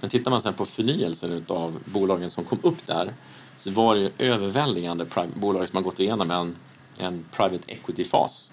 Men 0.00 0.10
tittar 0.10 0.30
man 0.30 0.42
sen 0.42 0.54
på 0.54 0.64
förnyelsen 0.64 1.44
av 1.48 1.78
bolagen 1.84 2.30
som 2.30 2.44
kom 2.44 2.58
upp 2.62 2.86
där 2.86 3.12
så 3.58 3.70
var 3.70 3.94
det 3.94 4.00
ju 4.00 4.10
överväldigande 4.18 5.06
bolag 5.34 5.68
som 5.68 5.76
har 5.76 5.82
gått 5.82 6.00
igenom 6.00 6.30
en, 6.30 6.56
en 6.98 7.24
private 7.32 7.64
equity-fas. 7.66 8.50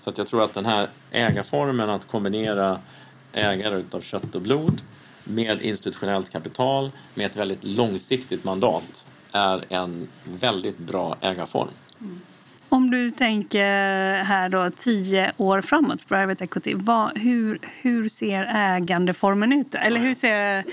Så 0.00 0.10
att 0.10 0.18
jag 0.18 0.26
tror 0.26 0.44
att 0.44 0.54
den 0.54 0.66
här 0.66 0.88
ägarformen 1.10 1.90
att 1.90 2.06
kombinera 2.06 2.80
ägare 3.32 3.78
utav 3.78 4.00
kött 4.00 4.34
och 4.34 4.42
blod 4.42 4.80
med 5.28 5.62
institutionellt 5.62 6.32
kapital 6.32 6.90
med 7.14 7.26
ett 7.26 7.36
väldigt 7.36 7.64
långsiktigt 7.64 8.44
mandat 8.44 9.06
är 9.32 9.64
en 9.68 10.08
väldigt 10.24 10.78
bra 10.78 11.16
ägarform. 11.20 11.68
Om 12.68 12.90
du 12.90 13.10
tänker 13.10 13.64
här 14.22 14.48
då 14.48 14.70
tio 14.70 15.32
år 15.36 15.60
framåt, 15.60 16.08
private 16.08 16.44
equity, 16.44 16.74
vad, 16.74 17.18
hur, 17.18 17.58
hur 17.82 18.08
ser 18.08 18.44
ägandeformen 18.54 19.52
ut? 19.52 19.72
då? 19.72 19.78
Eller 19.78 20.00
hur 20.00 20.14
ser, 20.14 20.64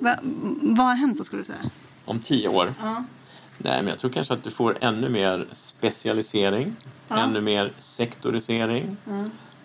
va, 0.00 0.16
vad 0.62 0.86
har 0.86 0.94
hänt 0.94 1.18
då 1.18 1.24
skulle 1.24 1.42
du 1.42 1.46
säga? 1.46 1.70
Om 2.04 2.18
tio 2.18 2.48
år? 2.48 2.74
Nej, 3.58 3.82
men 3.82 3.88
jag 3.88 3.98
tror 3.98 4.10
kanske 4.10 4.34
att 4.34 4.44
du 4.44 4.50
får 4.50 4.76
ännu 4.80 5.08
mer 5.08 5.46
specialisering, 5.52 6.76
ännu 7.08 7.40
mer 7.40 7.72
sektorisering. 7.78 8.96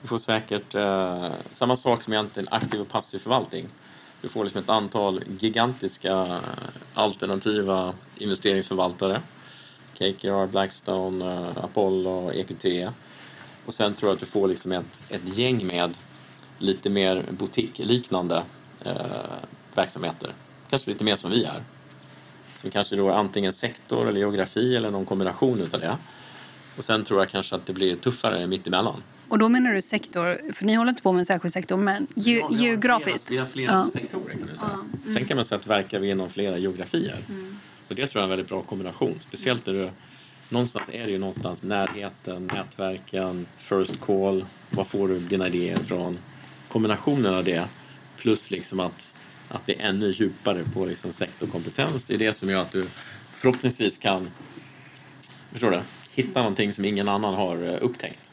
Du 0.02 0.08
får 0.08 0.18
säkert 0.18 0.76
eh, 0.76 1.32
samma 1.52 1.78
sak 1.78 2.04
som 2.04 2.14
egentligen 2.14 2.48
aktiv 2.52 2.82
och 2.82 2.90
passiv 2.90 3.20
förvaltning. 3.20 3.68
Du 4.24 4.30
får 4.30 4.44
liksom 4.44 4.62
ett 4.62 4.70
antal 4.70 5.24
gigantiska 5.40 6.40
alternativa 6.94 7.94
investeringsförvaltare. 8.18 9.22
KKR, 9.94 10.48
Blackstone, 10.48 11.34
eh, 11.34 11.64
Apollo, 11.64 12.32
EQT. 12.32 12.66
Och 13.66 13.74
sen 13.74 13.94
tror 13.94 14.10
jag 14.10 14.14
att 14.14 14.20
du 14.20 14.26
får 14.26 14.48
liksom 14.48 14.72
ett, 14.72 15.04
ett 15.10 15.38
gäng 15.38 15.68
med 15.68 15.98
lite 16.58 16.90
mer 16.90 17.26
boutique-liknande 17.30 18.44
eh, 18.86 18.96
verksamheter. 19.76 20.34
Kanske 20.70 20.90
lite 20.90 21.04
mer 21.04 21.16
som 21.16 21.32
vi 21.32 21.44
är. 21.44 21.64
Som 22.56 22.72
kanske 22.72 22.96
då 22.96 23.10
är 23.10 23.14
antingen 23.14 23.54
sektor 23.54 24.10
eller 24.10 24.20
geografi 24.20 24.76
eller 24.76 24.92
någon 24.92 25.06
kombination 25.06 25.62
utav 25.62 25.80
det. 25.80 25.98
Och 26.78 26.86
sen 26.86 27.04
tror 27.04 27.20
jag 27.20 27.30
kanske 27.30 27.56
att 27.56 27.66
det 27.66 27.74
blir 27.74 27.96
tuffare 27.96 28.48
mittemellan. 28.48 29.04
Och 29.28 29.40
då 29.40 29.50
menar 29.50 29.74
du 29.74 29.82
sektor, 29.82 30.54
för 30.54 30.66
ni 30.66 30.74
håller 30.74 30.90
inte 30.90 31.02
på 31.02 31.12
med 31.12 31.20
en 31.20 31.26
särskild 31.26 31.54
sektor, 31.54 31.78
men 31.78 32.08
ge, 32.16 32.42
har- 32.42 32.50
vi 32.50 32.56
har 32.56 32.64
geografiskt? 32.64 33.28
Flera, 33.28 33.30
vi 33.30 33.38
har 33.38 33.46
flera 33.46 33.72
Ja. 33.72 33.86
sektorer 33.94 34.34
kan 34.34 34.42
du 34.54 34.58
säga. 34.58 35.14
Sen 35.14 35.26
kan 35.26 35.36
man 35.38 35.46
säga 35.46 35.60
att 35.60 35.68
verkar 35.68 36.00
vi 36.00 36.10
inom 36.10 36.30
flera 36.30 36.58
geografier. 36.58 37.18
Och 37.88 37.96
det 37.96 38.08
tror 38.08 38.20
jag 38.20 38.22
är 38.22 38.24
en 38.24 38.30
väldigt 38.30 38.48
bra 38.50 38.62
kombination. 38.62 39.20
Speciellt 39.28 39.66
när 39.66 39.74
du, 39.74 39.90
någonstans 40.50 40.90
är 40.92 41.06
det 41.06 41.12
ju 41.12 41.18
någonstans 41.18 41.64
närheten, 41.64 42.48
nätverken, 42.54 43.46
first 43.58 44.00
call, 44.02 44.46
var 44.70 44.84
får 44.84 45.08
du 45.08 45.20
dina 45.20 45.48
idéer 45.48 45.80
ifrån? 45.82 46.18
Kombinationen 46.68 47.34
av 47.34 47.44
det 47.44 47.68
plus 48.18 48.52
liksom 48.52 48.80
att, 48.80 49.16
att 49.50 49.62
vi 49.66 49.74
är 49.76 49.80
ännu 49.90 50.10
djupare 50.10 50.64
på 50.74 50.86
liksom 50.86 51.14
sektorkompetens. 51.14 52.06
Det 52.06 52.14
är 52.14 52.18
det 52.18 52.34
som 52.34 52.50
gör 52.50 52.62
att 52.62 52.72
du 52.72 52.86
förhoppningsvis 53.32 53.98
kan 53.98 54.30
förstår 55.52 55.72
du, 55.72 55.82
hitta 56.12 56.40
någonting 56.40 56.74
som 56.74 56.86
ingen 56.86 57.10
annan 57.10 57.34
har 57.34 57.64
eh, 57.64 57.78
upptäckt. 57.82 58.32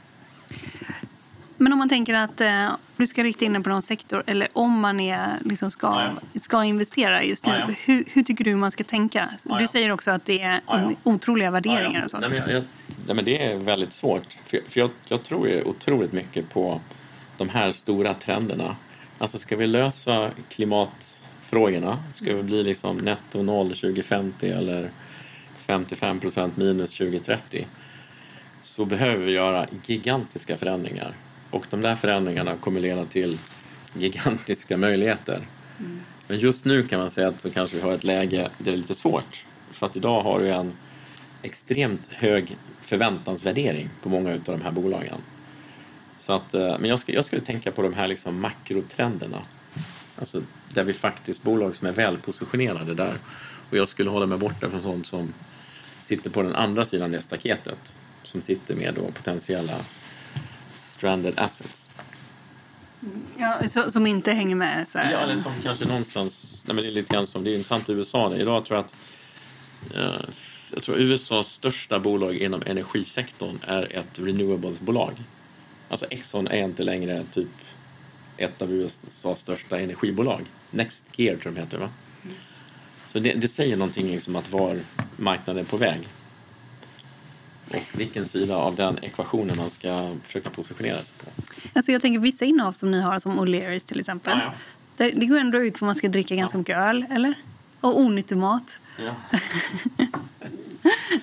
Men 1.56 1.72
om 1.72 1.78
man 1.78 1.88
tänker 1.88 2.14
att 2.14 2.40
eh, 2.40 2.70
du 2.96 3.06
ska 3.06 3.24
rikta 3.24 3.44
in 3.44 3.52
dig 3.52 3.62
på 3.62 3.68
någon 3.68 3.82
sektor 3.82 4.22
eller 4.26 4.48
om 4.52 4.80
man 4.80 5.00
är, 5.00 5.28
liksom 5.44 5.70
ska, 5.70 5.86
Ja, 5.86 6.40
ska 6.40 6.64
investera 6.64 7.24
just 7.24 7.46
nu, 7.46 7.52
ja. 7.52 7.74
Hur, 7.84 8.04
hur 8.12 8.22
tycker 8.22 8.44
du 8.44 8.56
man 8.56 8.70
ska 8.70 8.84
tänka? 8.84 9.28
Ja, 9.48 9.58
Du 9.58 9.68
säger 9.68 9.90
också 9.90 10.10
att 10.10 10.26
det 10.26 10.42
är 10.42 10.60
Ja, 10.66 10.92
otroliga 11.02 11.50
värderingar 11.50 12.04
och 12.04 12.10
sånt. 12.10 12.20
Nej, 12.20 12.30
men, 12.30 12.38
jag, 12.38 12.50
jag, 12.50 12.64
nej, 13.06 13.16
men 13.16 13.24
det 13.24 13.44
är 13.44 13.56
väldigt 13.56 13.92
svårt. 13.92 14.36
För, 14.46 14.60
för 14.68 14.80
jag, 14.80 14.90
jag 15.08 15.22
tror 15.22 15.48
ju 15.48 15.62
otroligt 15.64 16.12
mycket 16.12 16.50
på 16.50 16.80
de 17.36 17.48
här 17.48 17.70
stora 17.70 18.14
trenderna. 18.14 18.76
Alltså 19.18 19.38
ska 19.38 19.56
vi 19.56 19.66
lösa 19.66 20.30
klimatfrågorna, 20.48 21.98
ska 22.12 22.34
vi 22.34 22.42
bli 22.42 22.62
liksom 22.62 22.96
netto 22.96 23.42
noll 23.42 23.68
2050 23.68 24.48
eller 24.48 24.90
55 25.58 26.20
procent 26.20 26.56
minus 26.56 26.94
2030 26.94 27.66
så 28.62 28.84
behöver 28.84 29.24
vi 29.26 29.32
göra 29.32 29.66
gigantiska 29.86 30.56
förändringar. 30.56 31.14
Och 31.50 31.66
de 31.70 31.80
där 31.80 31.96
förändringarna 31.96 32.56
kommer 32.56 32.80
leda 32.80 33.04
till 33.04 33.38
gigantiska 33.94 34.76
möjligheter. 34.76 35.40
Men 36.28 36.38
just 36.38 36.64
nu 36.64 36.86
kan 36.86 37.00
man 37.00 37.10
säga 37.10 37.28
att 37.28 37.40
så 37.40 37.50
kanske 37.50 37.76
vi 37.76 37.82
har 37.82 37.92
ett 37.92 38.04
läge 38.04 38.36
där 38.36 38.50
det 38.58 38.70
är 38.72 38.76
lite 38.76 38.94
svårt. 38.94 39.44
För 39.72 39.86
att 39.86 39.96
idag 39.96 40.22
har 40.22 40.40
du 40.40 40.48
en 40.48 40.72
extremt 41.42 42.06
hög 42.12 42.56
förväntansvärdering 42.82 43.88
på 44.02 44.08
många 44.08 44.32
av 44.32 44.40
de 44.44 44.62
här 44.62 44.70
bolagen. 44.70 45.20
Så 46.18 46.32
att, 46.32 46.54
eh, 46.54 46.78
men 46.78 46.90
jag, 46.90 46.98
skulle, 46.98 47.18
jag 47.18 47.24
skulle 47.24 47.42
tänka 47.42 47.72
på 47.72 47.82
de 47.82 47.94
här 47.94 48.08
liksom 48.08 48.40
makrotrenderna. 48.40 49.42
Alltså 50.16 50.42
där 50.74 50.84
vi 50.84 50.92
faktiskt, 50.92 51.42
bolag 51.42 51.76
som 51.76 51.86
är 51.86 51.92
välpositionerade 51.92 52.94
där. 52.94 53.14
Och 53.70 53.76
jag 53.76 53.88
skulle 53.88 54.10
hålla 54.10 54.26
mig 54.26 54.38
borta 54.38 54.70
från 54.70 54.80
sånt 54.80 55.06
som 55.06 55.34
sitter 56.02 56.30
på 56.30 56.42
den 56.42 56.54
andra 56.54 56.84
sidan 56.84 57.10
det 57.10 57.20
staketet. 57.20 57.96
Som 58.22 58.42
sitter 58.42 58.74
med 58.74 58.94
då 58.94 59.10
potentiella 59.10 59.76
stranded 60.76 61.34
assets. 61.36 61.90
Ja, 63.36 63.68
så, 63.68 63.90
som 63.90 64.06
inte 64.06 64.32
hänger 64.32 64.56
med? 64.56 64.88
Så 64.88 64.98
här. 64.98 65.12
Ja, 65.12 65.18
eller 65.18 65.36
som 65.36 65.52
kanske 65.62 65.84
någonstans... 65.84 66.64
Nej, 66.66 66.74
men 66.74 66.84
det 66.84 66.90
är 66.90 66.92
lite 66.92 67.14
grann 67.14 67.26
som, 67.26 67.44
det 67.44 67.50
är 67.50 67.54
intressant 67.54 67.88
i 67.88 67.92
USA. 67.92 68.28
Det. 68.28 68.36
Idag 68.36 68.64
tror 68.66 68.76
jag 68.76 68.84
att 68.84 68.94
eh, 69.94 70.28
jag 70.72 70.82
tror 70.82 70.98
USAs 70.98 71.52
största 71.52 71.98
bolag 71.98 72.36
inom 72.36 72.62
energisektorn 72.66 73.58
är 73.62 73.96
ett 73.96 74.18
renewables-bolag. 74.18 75.12
Alltså 75.88 76.06
Exxon 76.10 76.46
är 76.46 76.64
inte 76.64 76.82
längre 76.82 77.24
typ 77.32 77.48
ett 78.36 78.62
av 78.62 78.72
USAs 78.72 79.38
största 79.38 79.80
energibolag. 79.80 80.40
Next 80.70 81.04
Gear 81.16 81.36
tror 81.36 81.52
de 81.52 81.60
heter 81.60 81.78
va? 81.78 81.88
Så 83.12 83.18
det, 83.18 83.32
det 83.32 83.48
säger 83.48 83.76
någonting 83.76 84.06
liksom 84.06 84.36
att 84.36 84.50
var 84.50 84.80
marknaden 85.16 85.64
är 85.64 85.68
på 85.68 85.76
väg. 85.76 86.08
Och 87.70 88.00
vilken 88.00 88.26
sida 88.26 88.56
av 88.56 88.76
den 88.76 88.98
ekvationen 89.04 89.56
man 89.56 89.70
ska 89.70 90.16
försöka 90.22 90.50
positionera 90.50 91.02
sig 91.04 91.14
på. 91.24 91.30
Alltså 91.72 91.92
jag 91.92 92.02
tänker 92.02 92.20
vissa 92.20 92.44
innehav 92.44 92.72
som 92.72 92.90
ni 92.90 93.00
har, 93.00 93.18
som 93.18 93.40
O'Learys 93.40 93.86
till 93.86 94.00
exempel. 94.00 94.38
Ja, 94.38 94.52
Det, 94.96 95.10
det 95.10 95.26
går 95.26 95.38
ändå 95.38 95.58
ut 95.58 95.72
på 95.72 95.76
att 95.76 95.86
man 95.86 95.94
ska 95.94 96.08
dricka 96.08 96.34
ganska 96.34 96.58
mycket 96.58 96.76
öl, 96.76 97.04
eller? 97.10 97.34
Och 97.80 97.98
onyttig 98.00 98.36
mat. 98.36 98.80
Ja. 98.98 99.14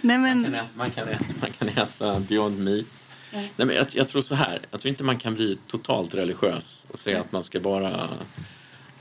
Nej, 0.02 0.18
Man, 0.18 0.44
kan 0.44 0.52
men, 0.52 0.56
äta, 0.56 0.68
man, 0.76 0.92
kan 0.92 1.08
äta, 1.08 1.26
man 1.42 1.52
kan 1.52 1.68
äta 1.70 2.20
Beyond 2.20 2.60
Meat. 2.60 3.08
Nej, 3.32 3.52
men 3.56 3.70
jag, 3.70 3.88
jag 3.92 4.08
tror 4.08 4.22
så 4.22 4.36
här, 4.36 4.60
jag 4.72 4.82
tror 4.82 4.90
inte 4.90 5.04
man 5.04 5.18
kan 5.20 5.36
bli 5.36 5.58
totalt 5.68 6.14
religiös 6.14 6.88
och 6.92 7.00
säga 7.00 7.20
att 7.20 7.32
man 7.32 7.44
ska 7.44 7.60
bara 7.60 8.10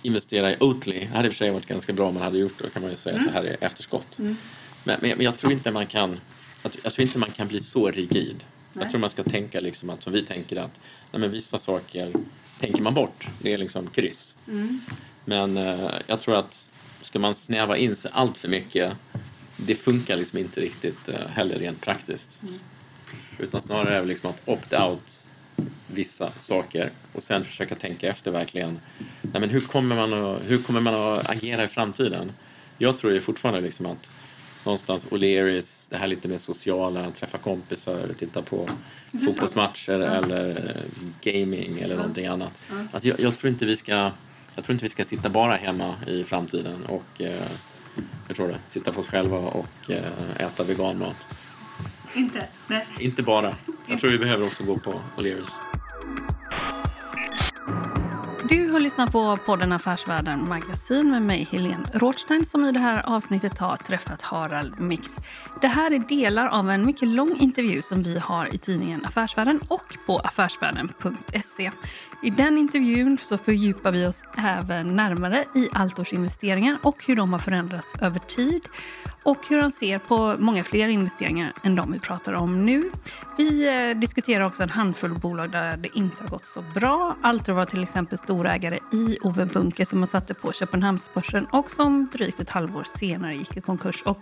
investera 0.03 0.53
i 0.53 0.57
Oatly. 0.61 0.99
Det 1.01 1.07
hade 1.17 1.27
i 1.27 1.29
och 1.29 1.33
för 1.33 1.39
sig 1.39 1.51
varit 1.51 1.67
ganska 1.67 1.93
bra 1.93 2.09
om 2.09 2.15
man 2.15 2.23
hade 2.23 2.39
gjort 2.39 2.63
det, 2.63 2.71
kan 2.71 2.83
man 2.83 2.91
ju 2.91 2.97
säga 2.97 3.21
så 3.21 3.31
här 3.31 3.45
i 3.45 3.57
efterskott. 3.61 4.19
Men, 4.19 4.37
men, 4.85 4.99
men 5.01 5.21
jag 5.21 5.37
tror 5.37 5.53
inte 5.53 5.71
man 5.71 5.87
kan 5.87 6.21
jag, 6.75 6.81
jag 6.85 6.93
tror 6.93 7.07
inte 7.07 7.19
man 7.19 7.31
kan 7.31 7.49
bli 7.49 7.61
så 7.61 7.91
rigid. 7.91 8.45
Jag 8.73 8.91
tror 8.91 9.01
man 9.01 9.11
ska 9.11 9.23
tänka 9.23 9.61
liksom 9.61 9.91
att 9.91 10.03
som 10.03 10.13
vi 10.13 10.23
tänker 10.23 10.57
att 10.57 10.81
nej, 11.13 11.21
men 11.21 11.31
vissa 11.31 11.59
saker 11.59 12.13
tänker 12.59 12.83
man 12.83 12.95
bort. 12.95 13.29
Det 13.43 13.53
är 13.53 13.59
liksom 13.59 13.91
kryss. 13.91 14.37
Men 15.25 15.57
eh, 15.57 15.91
jag 16.07 16.21
tror 16.21 16.37
att 16.37 16.69
ska 17.03 17.19
man 17.19 17.35
snäva 17.35 17.77
in 17.77 17.97
sig 17.97 18.11
allt 18.15 18.39
för 18.39 18.49
mycket 18.49 18.93
det 19.57 19.75
funkar 19.75 20.17
liksom 20.17 20.39
inte 20.39 20.61
riktigt 20.61 21.09
eh, 21.09 21.29
heller 21.29 21.59
rent 21.59 21.81
praktiskt. 21.81 22.41
Utan 23.39 23.63
snarare 23.63 23.97
är 23.97 24.01
det 24.01 24.07
liksom 24.07 24.31
att 24.31 24.41
opt-out 24.45 25.25
vissa 25.87 26.33
saker 26.41 26.91
och 27.13 27.23
sen 27.23 27.45
försöka 27.45 27.75
tänka 27.75 28.11
efter 28.11 28.31
verkligen. 28.31 28.81
Nej, 29.23 29.41
men 29.41 29.51
hur, 29.51 29.61
kommer 29.61 29.97
man 29.97 30.13
att, 30.13 30.43
hur 30.47 30.59
kommer 30.59 30.81
man 30.81 30.95
att 30.95 31.31
agera 31.31 31.65
i 31.65 31.69
framtiden? 31.69 32.33
Jag 32.79 32.99
tror 32.99 33.13
ju 33.13 33.21
fortfarande 33.21 33.61
liksom 33.61 33.87
att 33.87 34.11
någonstans 34.67 35.07
O'Learys, 35.07 35.87
det 35.91 35.97
här 35.97 36.07
lite 36.07 36.29
mer 36.29 36.39
sociala, 36.39 37.11
träffa 37.11 37.39
kompisar, 37.39 38.09
titta 38.19 38.43
på 38.43 38.69
fotbollsmatcher 39.25 39.93
eller 39.93 40.49
eh, 40.51 41.33
gaming 41.33 41.79
eller 41.79 41.97
någonting 41.97 42.27
annat. 42.27 42.61
Alltså 42.93 43.09
jag, 43.09 43.21
jag, 43.21 43.37
tror 43.37 43.53
inte 43.53 43.65
vi 43.65 43.77
ska, 43.77 44.11
jag 44.55 44.65
tror 44.65 44.73
inte 44.73 44.85
vi 44.85 44.89
ska 44.89 45.05
sitta 45.05 45.29
bara 45.29 45.57
hemma 45.57 45.95
i 46.07 46.25
framtiden 46.25 46.85
och 46.85 47.21
eh, 47.21 47.43
jag 48.29 48.37
tror 48.37 48.49
det, 48.49 48.59
sitta 48.67 48.93
på 48.93 49.01
oss 49.01 49.07
själva 49.07 49.39
och 49.39 49.91
eh, 49.91 50.47
äta 50.47 50.65
veganmat. 50.65 51.29
inte? 52.17 52.47
Nej. 52.67 52.87
Inte 53.01 53.23
bara. 53.23 53.55
Jag 53.89 54.01
tror 54.01 54.11
vi 54.11 54.19
behöver 54.19 54.47
också 54.47 54.65
gå 54.65 54.79
på 54.79 55.01
O'Learys. 55.17 55.51
Har 58.77 58.81
lyssnat 58.81 59.13
på 59.13 59.39
podden 59.47 59.73
Affärsvärlden 59.73 60.49
Magasin 60.49 61.11
med 61.11 61.23
mig, 61.23 61.49
Helene 61.51 61.85
Rothstein 61.93 62.47
som 62.47 62.65
i 62.65 62.73
det 62.73 62.79
här 62.79 63.03
avsnittet 63.07 63.59
har 63.59 63.77
träffat 63.77 64.23
Harald 64.23 64.81
Mix. 64.81 65.17
Det 65.61 65.67
här 65.67 65.93
är 65.93 65.99
delar 65.99 66.49
av 66.49 66.71
en 66.71 66.87
mycket 66.87 67.09
lång 67.09 67.37
intervju 67.41 67.83
som 67.83 68.03
vi 68.03 68.19
har 68.19 68.55
i 68.55 68.59
tidningen 68.59 69.05
Affärsvärlden 69.05 69.61
och 69.69 69.97
på 70.07 70.19
affärsvärlden.se. 70.19 71.71
I 72.23 72.31
den 72.31 72.59
intervjun 72.59 73.19
så 73.23 73.39
fördjupar 73.39 73.93
vi 73.93 74.07
oss 74.07 74.23
även 74.39 74.97
närmare 74.97 75.45
i 75.55 75.69
Altors 75.73 76.13
investeringar 76.13 76.79
och 76.83 77.05
hur 77.07 77.17
de 77.17 77.33
har 77.33 77.39
förändrats 77.39 77.97
över 78.01 78.19
tid 78.19 78.63
och 79.27 79.49
hur 79.49 79.61
han 79.61 79.73
ser 79.73 79.99
på 79.99 80.35
många 80.39 80.65
fler 80.65 80.89
investeringar 80.89 81.53
än 81.63 81.75
de 81.75 81.93
vi 81.93 81.99
pratar 81.99 82.33
om 82.33 82.65
nu. 82.65 82.83
Vi 83.39 83.69
eh, 83.91 83.99
diskuterar 83.99 84.45
också 84.45 84.63
en 84.63 84.71
handfull 84.71 85.15
bolag 85.15 85.51
där 85.51 85.77
det 85.77 85.99
inte 85.99 86.23
har 86.23 86.29
gått 86.29 86.45
så 86.45 86.63
bra. 86.75 87.17
Altor 87.23 87.53
var 87.53 87.65
till 87.65 87.83
exempel 87.83 88.19
storägare 88.19 88.66
i 88.75 89.19
Ove 89.23 89.47
Bunke 89.47 89.87
som 89.87 89.99
man 89.99 90.09
satte 90.09 90.35
på 90.35 90.53
Köpenhamnsbörsen 90.53 91.47
och 91.53 91.71
som 91.71 92.07
drygt 92.13 92.41
ett 92.41 92.51
halvår 92.51 92.83
senare 92.83 93.35
gick 93.35 93.57
i 93.57 93.61
konkurs. 93.61 94.03
Och 94.03 94.21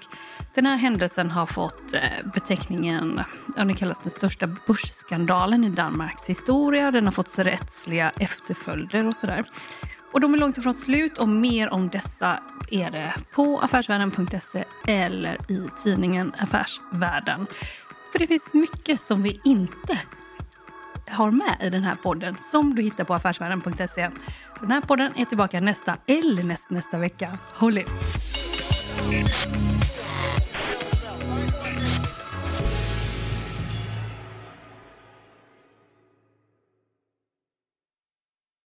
den 0.55 0.67
här 0.67 0.77
händelsen 0.77 1.31
har 1.31 1.47
fått 1.47 1.95
eh, 1.95 2.01
beteckningen, 2.35 3.21
ja, 3.57 3.65
den 3.65 3.75
kallas 3.75 3.99
den 3.99 4.11
största 4.11 4.47
börsskandalen 4.47 5.65
i 5.65 5.71
Danmarks 5.71 6.27
historia. 6.27 6.91
Den 6.91 7.05
har 7.05 7.13
fått 7.13 7.39
rättsliga 7.39 8.11
efterföljder 8.11 9.07
och 9.07 9.17
sådär. 9.17 9.45
Och 10.13 10.21
de 10.21 10.35
är 10.35 10.39
långt 10.39 10.59
ifrån 10.59 10.75
slut 10.75 11.19
och 11.19 11.29
mer 11.29 11.71
om 11.71 11.89
dessa 11.89 12.41
är 12.71 12.91
det 12.91 13.15
på 13.35 13.59
affärsvärlden.se 13.59 14.65
eller 14.87 15.35
i 15.49 15.69
tidningen 15.83 16.33
Affärsvärlden. 16.39 17.47
För 18.13 18.19
det 18.19 18.27
finns 18.27 18.55
mycket 18.55 19.01
som 19.01 19.23
vi 19.23 19.41
inte 19.45 19.99
har 21.09 21.31
med 21.31 21.57
i 21.63 21.71
den 21.71 21.85
här 21.85 21.95
podden 21.95 22.37
som 22.53 22.75
du 22.75 22.83
hittar 22.83 23.05
på 23.05 23.15
affärsvärlden.se. 23.15 24.11
Den 24.61 24.71
här 24.71 24.81
podden 24.81 25.13
är 25.17 25.25
tillbaka 25.25 25.61
nästa 25.61 25.97
eller 26.07 26.43
näst, 26.43 26.71
nästa 26.71 26.99
vecka. 26.99 27.39
Håll 27.55 27.79
ut! 27.79 27.91